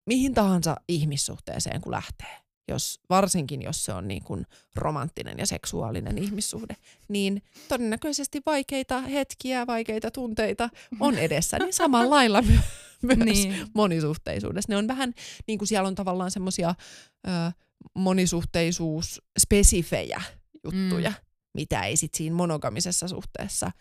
[0.05, 4.45] mihin tahansa ihmissuhteeseen kun lähtee, jos, varsinkin jos se on niin kuin
[4.75, 6.75] romanttinen ja seksuaalinen ihmissuhde,
[7.07, 10.69] niin todennäköisesti vaikeita hetkiä, vaikeita tunteita
[10.99, 12.59] on edessä, niin samalla lailla my-
[13.01, 13.67] myös niin.
[13.73, 14.71] monisuhteisuudessa.
[14.71, 15.13] Ne on vähän,
[15.47, 16.75] niin kuin siellä on tavallaan semmoisia
[17.95, 20.21] monisuhteisuus-spesifejä
[20.63, 21.15] juttuja, mm.
[21.53, 23.71] mitä ei sit siinä monogamisessa suhteessa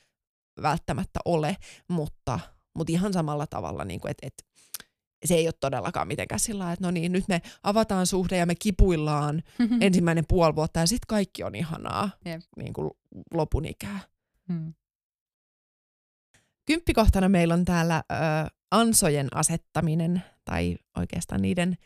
[0.62, 1.56] välttämättä ole,
[1.88, 2.40] mutta,
[2.74, 4.44] mutta ihan samalla tavalla, niin kuin, että et,
[5.24, 8.54] se ei ole todellakaan mitenkään sillä että no niin, nyt me avataan suhde ja me
[8.54, 9.42] kipuillaan
[9.80, 12.40] ensimmäinen puoli vuotta ja sitten kaikki on ihanaa yep.
[12.56, 12.90] niin kuin
[13.34, 14.00] lopun ikää.
[14.48, 14.74] Hmm.
[16.66, 18.14] Kymppikohtana meillä on täällä ö,
[18.70, 21.76] ansojen asettaminen tai oikeastaan niiden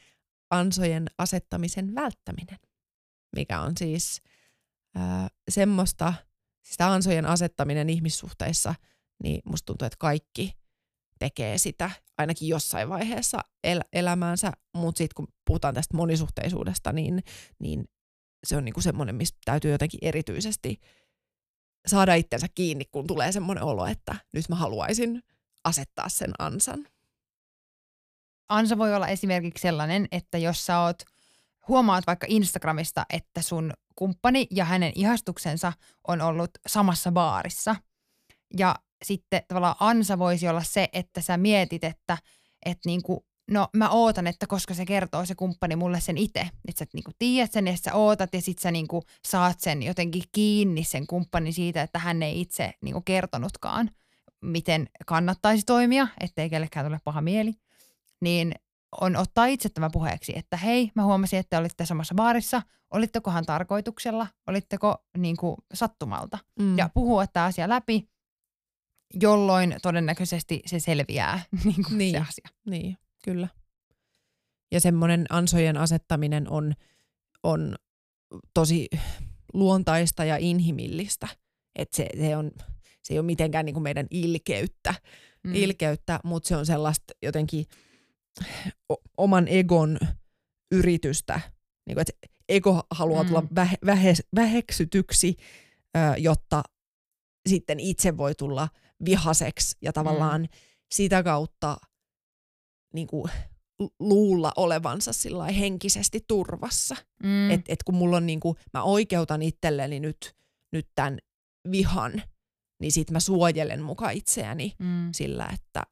[0.51, 2.59] ansojen asettamisen välttäminen,
[3.37, 4.22] mikä on siis
[4.97, 5.01] ö,
[5.49, 6.14] semmoista,
[6.62, 8.74] sitä ansojen asettaminen ihmissuhteissa,
[9.22, 10.53] niin musta tuntuu, että kaikki
[11.18, 17.22] tekee sitä ainakin jossain vaiheessa el- elämäänsä, mutta sitten kun puhutaan tästä monisuhteisuudesta, niin,
[17.58, 17.84] niin
[18.46, 20.80] se on niinku semmoinen, mistä täytyy jotenkin erityisesti
[21.86, 25.22] saada itsensä kiinni, kun tulee semmoinen olo, että nyt mä haluaisin
[25.64, 26.86] asettaa sen ansan.
[28.48, 31.02] Ansa voi olla esimerkiksi sellainen, että jos sä oot,
[31.68, 35.72] huomaat vaikka Instagramista, että sun kumppani ja hänen ihastuksensa
[36.08, 37.76] on ollut samassa baarissa.
[38.58, 38.74] Ja
[39.05, 42.18] sitten tavallaan ansa voisi olla se, että sä mietit, että,
[42.66, 46.40] että niinku, no mä ootan, että koska se kertoo se kumppani mulle sen itse.
[46.40, 50.22] Että sä niinku tiedät sen ja sä ootat ja sit sä niinku saat sen jotenkin
[50.32, 53.90] kiinni sen kumppanin siitä, että hän ei itse niinku kertonutkaan,
[54.42, 57.55] miten kannattaisi toimia, ettei kellekään tule paha mieli.
[58.20, 58.55] Niin
[59.01, 64.26] on ottaa itse tämä puheeksi, että hei, mä huomasin, että olitte samassa baarissa, olittekohan tarkoituksella,
[64.47, 66.38] olitteko niin kuin sattumalta.
[66.59, 66.78] Mm.
[66.78, 68.09] Ja puhua tämä asia läpi
[69.20, 72.48] jolloin todennäköisesti se selviää niin kuin niin, se asia.
[72.66, 73.48] Niin, kyllä.
[74.72, 76.74] Ja semmoinen ansojen asettaminen on,
[77.42, 77.76] on
[78.54, 78.88] tosi
[79.52, 81.28] luontaista ja inhimillistä.
[81.76, 82.50] Et se, se, on,
[83.02, 84.94] se ei ole mitenkään niin kuin meidän ilkeyttä,
[85.42, 85.54] mm.
[85.54, 87.66] ilkeyttä, mutta se on sellaista jotenkin
[88.92, 89.98] o- oman egon
[90.72, 91.40] yritystä,
[91.86, 93.48] niin kuin, että ego haluaa tulla mm.
[93.54, 95.36] vähe, vähe, väheksytyksi,
[95.96, 96.62] ö, jotta
[97.48, 98.68] sitten itse voi tulla
[99.05, 100.49] vihaseksi ja tavallaan mm.
[100.90, 101.76] sitä kautta
[102.95, 103.30] niin kuin,
[104.01, 105.11] luulla olevansa
[105.59, 106.97] henkisesti turvassa.
[107.22, 107.51] Mm.
[107.51, 110.36] Että et kun mulla on niin kuin, mä oikeutan itselleni nyt,
[110.72, 111.18] nyt tämän
[111.70, 112.22] vihan,
[112.80, 115.09] niin sit mä suojelen muka itseäni mm.
[115.12, 115.82] sillä, että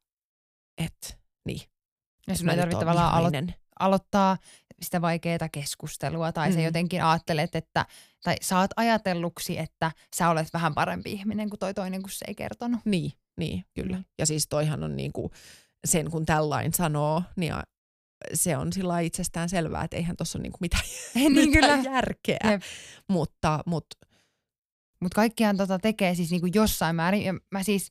[0.79, 1.61] et, niin.
[2.29, 4.37] Ja sun ei tarvitse tavallaan alo- aloittaa
[4.83, 6.55] sitä vaikeaa keskustelua tai mm.
[6.55, 7.87] sä jotenkin ajattelet, että
[8.25, 12.35] tai saat ajatelluksi, että sä olet vähän parempi ihminen kuin toi toinen, kun se ei
[12.35, 12.81] kertonut.
[12.85, 13.97] Niin, niin kyllä.
[13.97, 14.05] Mm.
[14.19, 15.31] Ja siis toihan on niinku,
[15.85, 17.55] sen kun tällain sanoo, niin
[18.35, 21.95] se on sillä itsestään selvää, että eihän tuossa ole niinku mitään, niin, mitään kyllä.
[21.95, 22.51] järkeä.
[22.51, 22.63] Jep.
[23.09, 23.97] Mutta, mutta
[25.03, 27.23] mutta kaikkiaan tota tekee siis niinku jossain määrin.
[27.23, 27.91] Ja mä siis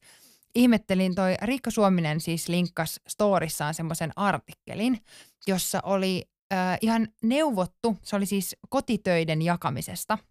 [0.56, 5.00] ihmettelin, toi Riikka Suominen siis linkkas storissaan semmoisen artikkelin,
[5.48, 10.18] jossa oli äh, ihan neuvottu, se oli siis kotitöiden jakamisesta–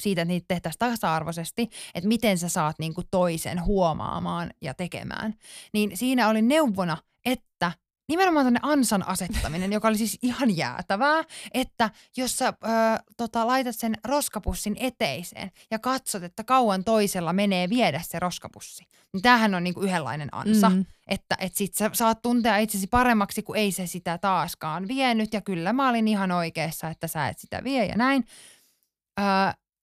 [0.00, 5.34] siitä, että niitä tehtäisiin tasa-arvoisesti, että miten sä saat niinku toisen huomaamaan ja tekemään.
[5.72, 7.72] Niin siinä oli neuvona, että
[8.08, 12.52] nimenomaan tänne ansan asettaminen, joka oli siis ihan jäätävää, että jos sä ö,
[13.16, 19.22] tota, laitat sen roskapussin eteiseen ja katsot, että kauan toisella menee viedä se roskapussi, niin
[19.22, 20.84] tämähän on niinku yhdenlainen ansa, mm.
[21.08, 25.40] että et sit sä saat tuntea itsesi paremmaksi, kun ei se sitä taaskaan vienyt ja
[25.40, 28.24] kyllä mä olin ihan oikeassa, että sä et sitä vie ja näin.
[29.20, 29.22] Ö,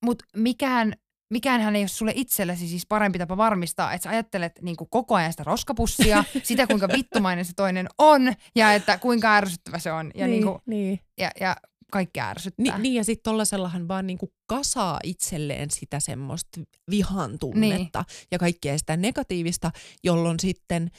[0.05, 0.93] Mutta mikään
[1.33, 5.15] mikäänhän ei ole sulle itsellesi siis parempi tapa varmistaa, että sä ajattelet niin kuin koko
[5.15, 10.11] ajan sitä roskapussia, sitä kuinka vittumainen se toinen on ja että kuinka ärsyttävä se on.
[10.15, 10.99] Ja, niin, niin kuin, niin.
[11.17, 11.55] ja, ja
[11.91, 12.77] kaikki ärsyttää.
[12.77, 18.27] Ni, niin ja sitten tollasellahan vaan niinku kasaa itselleen sitä semmoista vihan tunnetta niin.
[18.31, 19.71] ja kaikkea sitä negatiivista,
[20.03, 20.91] jolloin sitten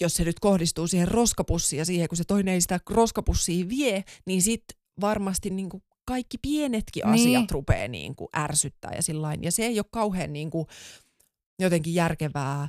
[0.00, 4.04] jos se nyt kohdistuu siihen roskapussiin ja siihen, kun se toinen ei sitä roskapussia vie,
[4.26, 7.14] niin sitten varmasti niinku kaikki pienetkin niin.
[7.14, 9.42] asiat rupeaa niin kuin ärsyttää ja sillain.
[9.42, 10.66] Ja se ei ole kauhean niin kuin
[11.58, 12.68] jotenkin järkevää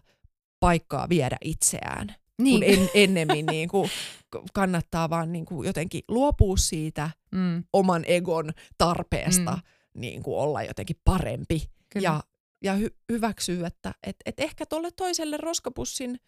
[0.60, 2.16] paikkaa viedä itseään.
[2.42, 2.60] Niin.
[2.60, 3.90] Kun en, ennemmin niin kuin
[4.54, 7.64] kannattaa vaan niin kuin jotenkin luopua siitä mm.
[7.74, 10.02] oman egon tarpeesta mm.
[10.02, 11.70] niin kuin olla jotenkin parempi.
[11.90, 12.04] Kyllä.
[12.04, 12.24] Ja,
[12.64, 16.18] ja hy- hyväksyä, että et, et ehkä tuolle toiselle roskapussin–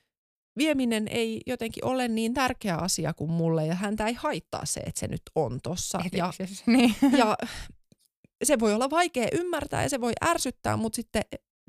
[0.57, 4.99] vieminen ei jotenkin ole niin tärkeä asia kuin mulle ja häntä ei haittaa se, että
[4.99, 5.99] se nyt on tossa.
[6.13, 6.33] Ja,
[6.65, 6.95] niin.
[7.17, 7.37] ja
[8.43, 11.23] se voi olla vaikea ymmärtää ja se voi ärsyttää, mutta sitten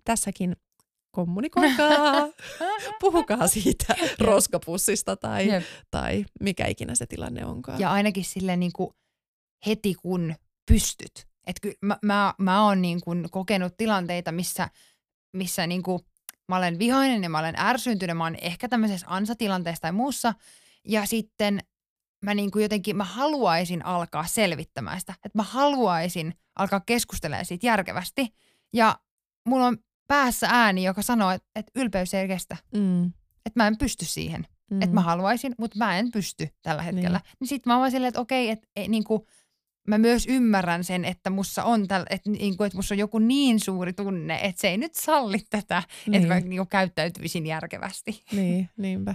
[0.05, 0.57] tässäkin
[1.11, 2.29] kommunikoikaa,
[3.01, 5.49] puhukaa siitä roskapussista tai,
[5.91, 7.81] tai mikä ikinä se tilanne onkaan.
[7.81, 8.91] Ja ainakin sille niin kuin
[9.67, 10.35] heti kun
[10.71, 11.29] pystyt.
[11.47, 14.69] Et ky, mä, mä, mä oon niin kuin kokenut tilanteita, missä,
[15.37, 16.03] missä niin kuin
[16.49, 20.35] mä olen vihainen ja mä olen ärsyntynyt, mä olen ehkä tämmöisessä ansatilanteessa tai muussa.
[20.85, 21.61] Ja sitten
[22.25, 25.13] mä niin kuin jotenkin, mä haluaisin alkaa selvittämään sitä.
[25.13, 28.35] Että mä haluaisin alkaa keskustelemaan siitä järkevästi.
[28.73, 28.99] Ja
[29.49, 32.57] mulla on päässä ääni, joka sanoo, että, että ylpeys ei kestä.
[32.75, 33.07] Mm.
[33.47, 34.47] Että mä en pysty siihen.
[34.71, 34.83] Mm.
[34.83, 37.21] Että mä haluaisin, mutta mä en pysty tällä hetkellä.
[37.25, 39.23] Niin, niin sitten mä oon silleen, että okei, että et, niin kuin–
[39.89, 43.19] mä myös ymmärrän sen, että mussa on, täl, että, niin kuin, että mussa on joku
[43.19, 46.15] niin suuri tunne, että se ei nyt salli tätä, niin.
[46.15, 48.25] että mä niin kuin, käyttäytyisin järkevästi.
[48.33, 49.15] Niin, niinpä.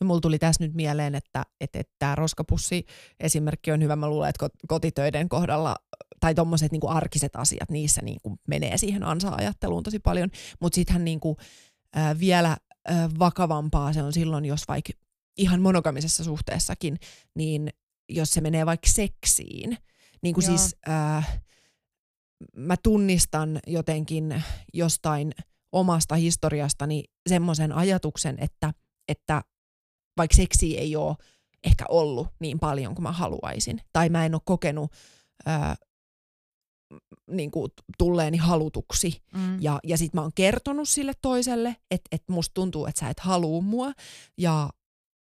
[0.00, 2.86] Ja mulla tuli tässä nyt mieleen, että, että, että tämä roskapussi
[3.20, 3.96] esimerkki on hyvä.
[3.96, 5.76] Mä luulen, että kotitöiden kohdalla
[6.20, 10.30] tai tuommoiset niin arkiset asiat, niissä niin kuin menee siihen ansa-ajatteluun tosi paljon.
[10.60, 11.36] Mutta sittenhän niin kuin,
[11.96, 12.56] äh, vielä
[12.90, 14.92] äh, vakavampaa se on silloin, jos vaikka
[15.38, 16.98] ihan monogamisessa suhteessakin,
[17.34, 17.70] niin
[18.08, 19.78] jos se menee vaikka seksiin.
[20.22, 21.42] Niin kuin siis äh,
[22.56, 24.44] mä tunnistan jotenkin
[24.74, 25.32] jostain
[25.72, 28.74] omasta historiastani semmoisen ajatuksen, että,
[29.08, 29.42] että
[30.16, 31.16] vaikka seksi ei ole
[31.64, 34.92] ehkä ollut niin paljon kuin mä haluaisin, tai mä en ole kokenut
[35.46, 35.76] ää,
[37.30, 39.22] niin kuin tulleeni halutuksi.
[39.34, 39.62] Mm.
[39.62, 43.20] Ja, ja sit mä oon kertonut sille toiselle, että et musta tuntuu, että sä et
[43.20, 43.92] halua mua.
[44.38, 44.70] Ja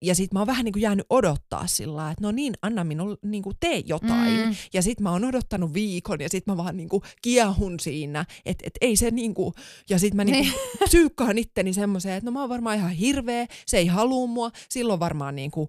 [0.03, 3.17] ja sit mä oon vähän niin kuin jäänyt odottaa sillä että no niin, anna minulle,
[3.25, 4.47] niin kuin tee jotain.
[4.47, 4.55] Mm.
[4.73, 8.65] Ja sit mä oon odottanut viikon ja sit mä vaan niin kuin kiehun siinä, että
[8.67, 9.55] et ei se niin kuin,
[9.91, 10.55] ja sit mä niin kuin
[10.89, 15.01] psyykkaan itteni semmoiseen, että no mä oon varmaan ihan hirveä, se ei halua mua, silloin
[15.01, 15.69] varmaan niin kuin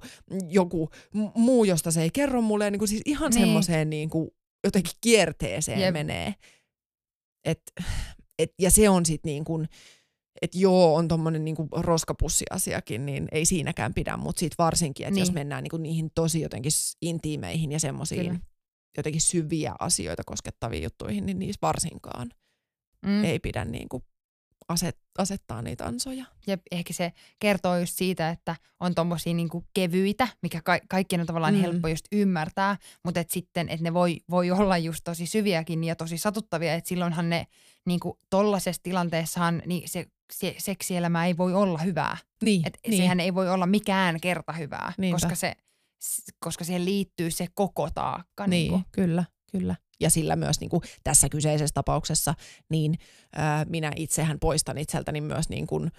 [0.50, 0.90] joku
[1.36, 3.42] muu, josta se ei kerro mulle, ja niin kuin siis ihan niin.
[3.42, 4.30] semmoiseen niin kuin
[4.64, 5.94] jotenkin kierteeseen Jep.
[5.94, 6.36] menee.
[7.46, 7.62] Et,
[8.40, 9.68] et, ja se on sitten niin kuin,
[10.42, 15.22] että joo, on tuommoinen niinku roskapussiasiakin, niin ei siinäkään pidä, mutta siitä varsinkin, että niin.
[15.22, 16.72] jos mennään niinku niihin tosi jotenkin
[17.02, 18.40] intiimeihin ja semmoisiin
[18.98, 22.30] jotenkin syviä asioita koskettaviin juttuihin, niin niissä varsinkaan
[23.06, 23.24] mm.
[23.24, 24.04] ei pidä niinku
[24.68, 26.26] aset, asettaa niitä ansoja.
[26.48, 31.28] Ja ehkä se kertoo just siitä, että on tommosia niinku kevyitä, mikä ka- kaikkien on
[31.28, 31.62] tavallaan mm.
[31.62, 35.96] helppo just ymmärtää, mutta et sitten, että ne voi, voi olla just tosi syviäkin ja
[35.96, 37.48] tosi satuttavia, että silloinhan ne
[37.86, 42.18] niinku tollaisessa tilanteessahan niin se, se seksielämä ei voi olla hyvää.
[42.44, 42.98] Niin, Et niin.
[43.04, 45.16] Sehän ei voi olla mikään kerta hyvää, Niinpä.
[45.16, 45.54] koska, se,
[46.40, 48.48] koska siihen liittyy se koko taakka.
[48.48, 48.88] Niin, Niinku.
[48.92, 49.76] kyllä, kyllä.
[50.00, 52.34] Ja sillä myös niin kuin tässä kyseisessä tapauksessa,
[52.70, 52.98] niin
[53.36, 55.92] ää, minä itsehän poistan itseltäni myös niin kuin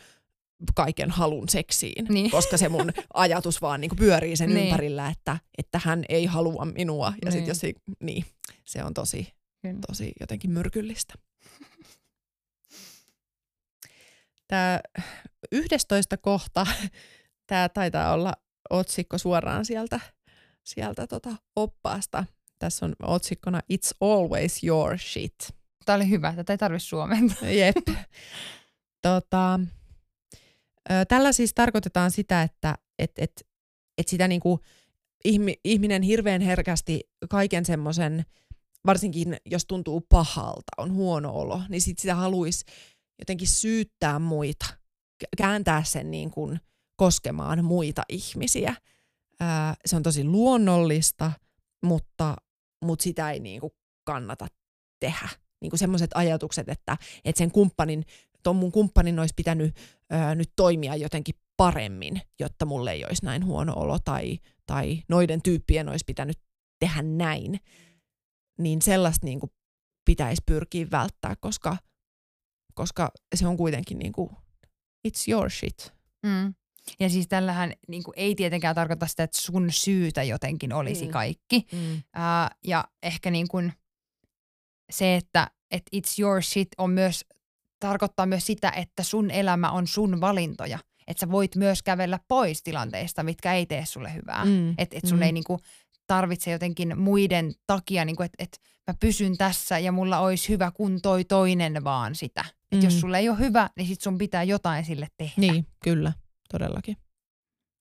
[0.74, 2.30] kaiken halun seksiin, Niin.
[2.30, 4.64] koska se mun ajatus vaan niin kuin pyörii sen Niin.
[4.64, 7.06] ympärillä, että, että hän ei halua minua.
[7.06, 7.32] Ja Niin.
[7.32, 8.24] sitten jos ei, niin,
[8.64, 9.78] se on tosi, Kyllä.
[9.88, 11.14] tosi jotenkin myrkyllistä.
[14.52, 14.80] Tämä
[15.52, 16.66] 11 kohta,
[17.46, 18.32] tämä taitaa olla
[18.70, 20.00] otsikko suoraan sieltä,
[20.64, 22.24] sieltä tota oppaasta.
[22.58, 25.34] Tässä on otsikkona It's always your shit.
[25.84, 27.48] Tämä oli hyvä, tätä ei tarvitse suomentaa.
[27.60, 27.76] Jep.
[29.02, 29.60] tota,
[31.08, 33.46] tällä siis tarkoitetaan sitä, että et, et,
[33.98, 34.60] et sitä niinku
[35.24, 37.00] ihmi, ihminen hirveän herkästi
[37.30, 38.24] kaiken semmoisen,
[38.86, 42.64] varsinkin jos tuntuu pahalta, on huono olo, niin sit sitä haluaisi
[43.22, 44.66] jotenkin syyttää muita,
[45.36, 46.60] kääntää sen niin kuin
[46.96, 48.74] koskemaan muita ihmisiä.
[49.40, 51.32] Ää, se on tosi luonnollista,
[51.84, 52.36] mutta,
[52.84, 53.72] mutta sitä ei niin kuin
[54.04, 54.46] kannata
[55.00, 55.28] tehdä.
[55.60, 58.04] Niin kuin semmoiset ajatukset, että, että sen kumppanin,
[58.42, 59.76] ton mun kumppanin olisi pitänyt
[60.10, 65.42] ää, nyt toimia jotenkin paremmin, jotta mulle ei olisi näin huono olo, tai, tai noiden
[65.42, 66.38] tyyppien olisi pitänyt
[66.78, 67.60] tehdä näin.
[68.58, 69.50] Niin sellaista niin kuin
[70.04, 71.76] pitäisi pyrkiä välttää, koska,
[72.74, 74.30] koska se on kuitenkin niin kuin,
[75.08, 75.92] it's your shit.
[76.26, 76.54] Mm.
[77.00, 81.10] Ja siis tällähän niin kuin, ei tietenkään tarkoita sitä, että sun syytä jotenkin olisi Mm.
[81.10, 81.66] kaikki.
[81.72, 82.02] Mm.
[82.14, 83.72] Ää, ja ehkä niin kuin
[84.92, 87.24] se, että et it's your shit on myös,
[87.80, 90.78] tarkoittaa myös sitä, että sun elämä on sun valintoja.
[91.06, 94.44] Että sä voit myös kävellä pois tilanteista, mitkä ei tee sulle hyvää.
[94.44, 94.74] Mm.
[94.78, 95.22] Että et sun Mm.
[95.22, 95.58] ei niinku
[96.06, 101.00] tarvitse jotenkin muiden takia, niinku, että et mä pysyn tässä ja mulla olisi hyvä, kun
[101.02, 102.44] toi toinen vaan sitä.
[102.72, 102.82] Mm.
[102.82, 105.34] jos sulle ei ole hyvä, niin sit sun pitää jotain sille tehdä.
[105.36, 106.12] Niin, kyllä,
[106.52, 106.96] todellakin.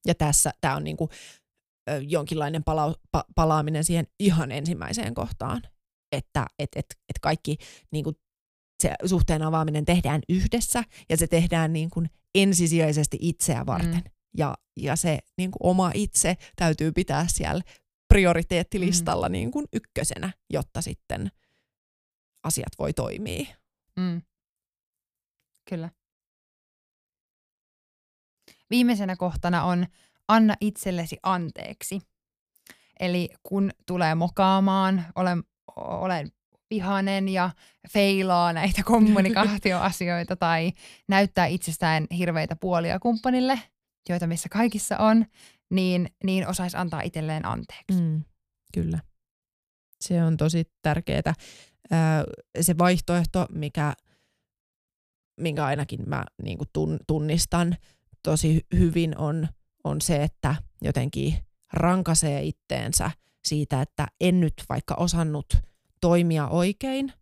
[0.08, 1.10] Ja tässä tämä on niinku,
[1.90, 5.62] ö, jonkinlainen pala- pa- palaaminen siihen ihan ensimmäiseen kohtaan,
[6.12, 7.58] että et, et, et kaikki
[7.92, 8.14] niinku,
[8.84, 12.04] se suhteen avaaminen tehdään yhdessä ja se tehdään niinku
[12.36, 13.96] ensisijaisesti itseä varten.
[13.96, 14.12] Mm.
[14.38, 17.62] Ja, ja se niinku oma itse täytyy pitää siellä
[18.08, 19.34] prioriteettilistalla mm.
[19.34, 21.32] niinku ykkösenä, jotta sitten
[22.44, 23.46] asiat voi toimia.
[24.00, 24.22] Mm.
[25.72, 25.90] Kyllä.
[28.70, 29.86] Viimeisenä kohtana on
[30.28, 32.02] anna itsellesi anteeksi.
[33.00, 35.44] Eli kun tulee mokaamaan, olen,
[35.76, 36.32] olen
[36.70, 37.50] vihanen ja
[37.90, 40.72] feilaa näitä kommunikaatioasioita tai
[41.08, 43.60] näyttää itsestään hirveitä puolia kumppanille,
[44.10, 45.26] joita missä kaikissa on,
[45.70, 48.02] niin, niin osaisi antaa itselleen anteeksi.
[48.02, 48.24] Mm,
[48.74, 49.00] kyllä.
[50.02, 51.34] Se on tosi tärkeää.
[52.62, 53.94] Se vaihtoehto, mikä,
[55.42, 56.70] minkä ainakin mä niin kuin
[57.08, 57.76] tunnistan
[58.24, 59.48] tosi hy- hyvin, on,
[59.84, 61.36] on se, että jotenkin
[61.74, 63.12] rankasee itteensä
[63.46, 65.46] siitä, että en nyt vaikka osannut
[66.02, 67.14] toimia oikein,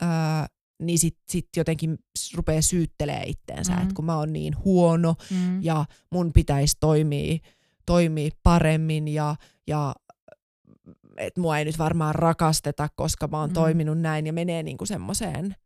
[0.00, 0.46] ää,
[0.82, 1.98] niin sitten sit jotenkin
[2.34, 3.82] rupeaa syyttelee itteensä, Mm.
[3.82, 5.62] että kun mä oon niin huono Mm.
[5.62, 7.38] ja mun pitäisi toimia,
[7.86, 9.36] toimia paremmin ja,
[9.66, 9.94] ja
[11.16, 13.54] että mua ei nyt varmaan rakasteta, koska mä oon mm.
[13.54, 15.56] toiminut näin ja menee niinku semmoiseen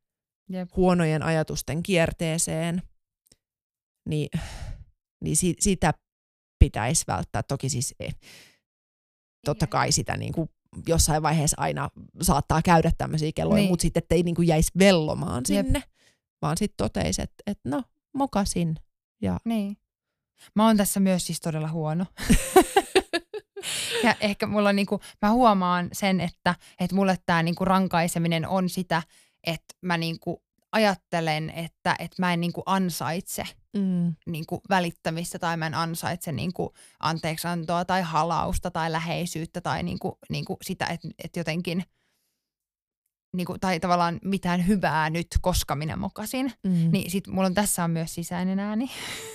[0.50, 0.68] Jep.
[0.76, 2.82] huonojen ajatusten kierteeseen,
[4.08, 4.28] niin,
[5.24, 5.94] niin si, sitä
[6.58, 7.42] pitäisi välttää.
[7.42, 8.14] Toki siis eh,
[9.44, 10.48] totta kai sitä niinku
[10.88, 11.90] jossain vaiheessa aina
[12.22, 13.62] saattaa käydä tämmöisiä kelloja, Niin.
[13.62, 13.72] niin.
[13.72, 15.66] mutta sitten ei niinku jäisi vellomaan Jep.
[15.66, 15.82] sinne,
[16.42, 17.82] vaan sitten toteisi, että et no,
[18.14, 18.76] mokasin.
[19.22, 19.76] Ja Niin.
[20.54, 22.06] Mä oon tässä myös siis todella huono.
[24.04, 29.02] ja ehkä mulla niinku, mä huomaan sen, että, että mulle tämä niinku rankaiseminen on sitä,
[29.46, 33.44] että mä niinku ajattelen, että, että mä en niinku ansaitse
[33.76, 40.18] mm, niinku välittämistä tai mä en ansaitse niinku anteeksiantoa tai halausta tai läheisyyttä tai niinku,
[40.30, 41.84] niinku sitä, että, että jotenkin
[43.36, 46.52] niinku, tai tavallaan mitään hyvää nyt, koska minä mokasin.
[46.64, 48.90] mm, Niin sit mulla on tässä on myös sisäinen ääni,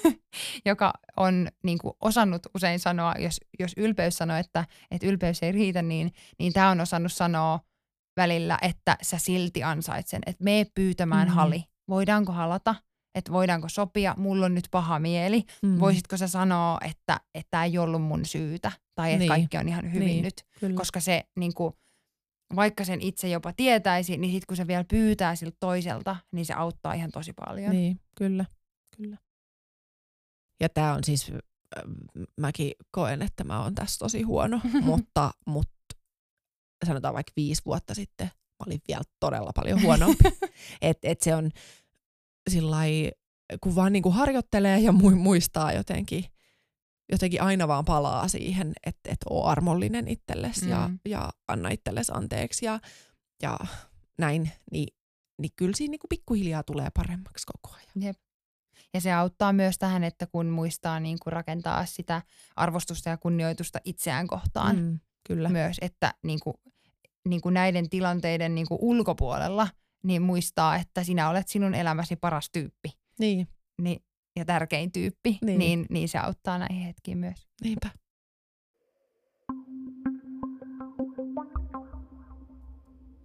[0.65, 5.51] joka on niin kuin, osannut usein sanoa, jos, jos ylpeys sanoo, että, että ylpeys ei
[5.51, 7.59] riitä, niin, niin tämä on osannut sanoa
[8.17, 11.35] välillä, että sä silti ansaitsen, että mee pyytämään Mhm.
[11.35, 11.63] hali.
[11.89, 12.75] Voidaanko halata?
[13.15, 14.13] Että voidaanko sopia?
[14.17, 15.43] Mulla on nyt paha mieli.
[15.63, 18.71] mm, Voisitko sä sanoa, että tämä ei ollut mun syytä?
[18.95, 19.27] Tai että Niin.
[19.29, 20.23] kaikki on ihan hyvin Niin.
[20.23, 20.33] nyt?
[20.59, 20.75] kyllä.
[20.77, 21.73] Koska se niin kuin,
[22.55, 26.53] vaikka sen itse jopa tietäisi, niin sitten kun se vielä pyytää siltä toiselta, niin se
[26.53, 27.71] auttaa ihan tosi paljon.
[27.71, 28.45] Niin, kyllä,
[28.97, 29.17] kyllä.
[30.61, 31.31] Ja tämä on siis,
[32.41, 35.74] mäkin koen, että mä oon tässä tosi huono, mutta, mutta
[36.85, 40.23] sanotaan vaikka viisi vuotta sitten mä olin vielä todella paljon huonompi.
[40.81, 41.51] et, et se on
[42.49, 42.77] sillä
[43.61, 46.25] kun vaan niinku harjoittelee ja muistaa jotenkin,
[47.11, 50.71] jotenkin aina vaan palaa siihen, että et oo armollinen itsellesi mm.
[50.71, 52.79] ja, ja anna itsellesi anteeksi ja,
[53.41, 53.59] ja
[54.17, 54.87] näin, niin,
[55.41, 58.07] niin kyllä siinä niinku pikkuhiljaa tulee paremmaksi koko ajan.
[58.07, 58.17] Jep.
[58.93, 62.21] Ja se auttaa myös tähän, että kun muistaa niin kuin rakentaa sitä
[62.55, 64.75] arvostusta ja kunnioitusta itseään kohtaan.
[64.75, 65.49] Mm, kyllä.
[65.49, 66.55] Myös, että niin kuin,
[67.27, 69.67] niin kuin näiden tilanteiden niin kuin ulkopuolella
[70.03, 72.89] niin muistaa, että sinä olet sinun elämäsi paras tyyppi.
[73.19, 73.47] Niin.
[73.81, 74.03] niin
[74.35, 75.59] ja tärkein tyyppi, niin.
[75.59, 77.47] Niin, niin se auttaa näihin hetkiin myös.
[77.63, 77.89] Niinpä.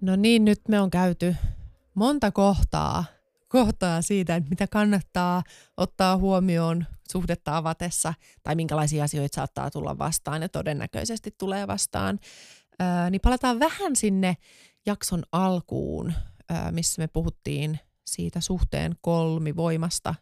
[0.01, 1.37] No niin, nyt me on käyty
[1.95, 3.05] monta kohtaa
[3.51, 5.43] kohtaa siitä, että mitä kannattaa
[5.77, 12.19] ottaa huomioon suhdetta avatessa tai minkälaisia asioita saattaa tulla vastaan ja todennäköisesti tulee vastaan.
[12.79, 14.37] Ää, niin palataan vähän sinne
[14.87, 16.13] jakson alkuun,
[16.49, 20.15] ää, missä me puhuttiin siitä suhteen kolmivoimasta,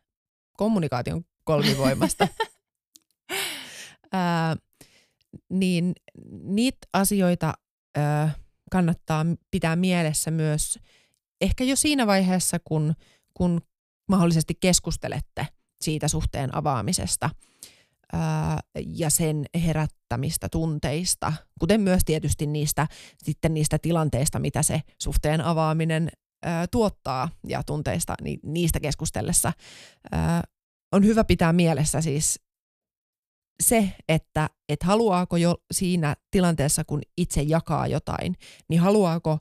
[0.57, 2.29] kommunikaation kolmivoimasta.
[4.13, 4.57] ää,
[5.51, 5.93] niin
[6.43, 7.55] niitä asioita
[7.97, 8.35] ää,
[8.71, 10.79] kannattaa pitää mielessä myös
[11.41, 12.95] ehkä jo siinä vaiheessa, kun
[13.39, 13.61] kun
[14.09, 15.47] mahdollisesti keskustelette
[15.81, 17.31] siitä suhteen avaamisesta
[18.13, 22.87] ää, ja sen herättämistä tunteista, kuten myös tietysti niistä,
[23.25, 26.09] sitten niistä tilanteista, mitä se suhteen avaaminen
[26.43, 29.53] ää, tuottaa ja tunteista, niin niistä keskustellessa
[30.13, 30.43] ää,
[30.93, 32.41] on hyvä pitää mielessä siis
[33.63, 38.35] se, että et haluaako jo siinä tilanteessa, kun itse jakaa jotain,
[38.69, 39.39] niin haluaako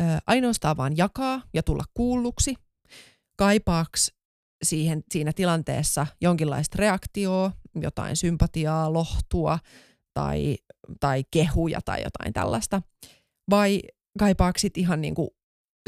[0.00, 2.54] ää, ainoastaan vaan jakaa ja tulla kuulluksi,
[3.36, 4.12] kaipaaks
[4.62, 9.58] siihen, siinä tilanteessa jonkinlaista reaktioa, jotain sympatiaa, lohtua
[10.14, 10.56] tai,
[11.00, 12.82] tai kehuja tai jotain tällaista,
[13.50, 13.80] vai
[14.18, 15.28] kaipaaksit ihan niin kuin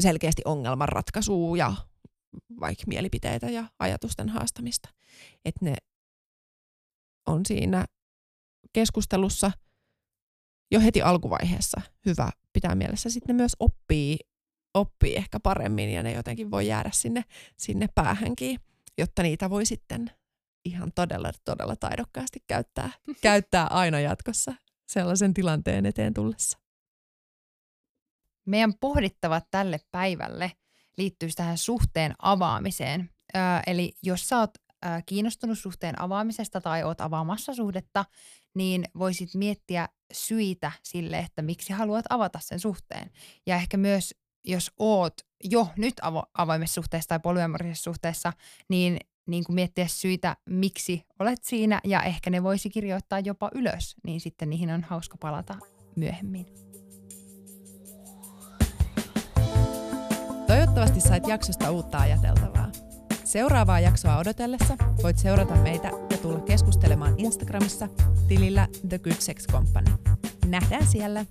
[0.01, 1.73] selkeästi ongelmanratkaisua ja
[2.59, 4.89] vaikka mielipiteitä ja ajatusten haastamista.
[5.45, 5.75] Että ne
[7.27, 7.85] on siinä
[8.73, 9.51] keskustelussa
[10.71, 13.09] jo heti alkuvaiheessa hyvä pitää mielessä.
[13.09, 14.17] Sitten ne myös oppii
[14.73, 17.23] oppii ehkä paremmin ja ne jotenkin voi jäädä sinne,
[17.57, 18.59] sinne päähänkin,
[18.97, 20.11] jotta niitä voi sitten
[20.65, 22.89] ihan todella, todella taidokkaasti käyttää,
[23.21, 24.53] käyttää aina jatkossa
[24.87, 26.57] sellaisen tilanteen eteen tullessa.
[28.45, 30.51] Meidän pohdittavat tälle päivälle
[30.97, 33.09] liittyy tähän suhteen avaamiseen.
[33.35, 38.05] Ö, eli jos sä oot ö, kiinnostunut suhteen avaamisesta tai oot avaamassa suhdetta,
[38.55, 43.11] niin voisit miettiä syitä sille, että miksi haluat avata sen suhteen.
[43.45, 44.15] Ja ehkä myös
[44.47, 48.33] jos oot jo nyt avo- avoimessa suhteessa tai polyamorisessa suhteessa,
[48.69, 53.95] niin, niin kuin miettiä syitä, miksi olet siinä ja ehkä ne voisi kirjoittaa jopa ylös,
[54.03, 55.55] niin sitten niihin on hauska palata
[55.95, 56.45] myöhemmin.
[60.47, 62.71] Toivottavasti sait jaksosta uutta ajateltavaa.
[63.23, 67.87] Seuraavaa jaksoa odotellessa voit seurata meitä ja tulla keskustelemaan Instagramissa
[68.27, 69.91] tilillä The Good Sex Company.
[70.45, 71.25] Nähdään siellä!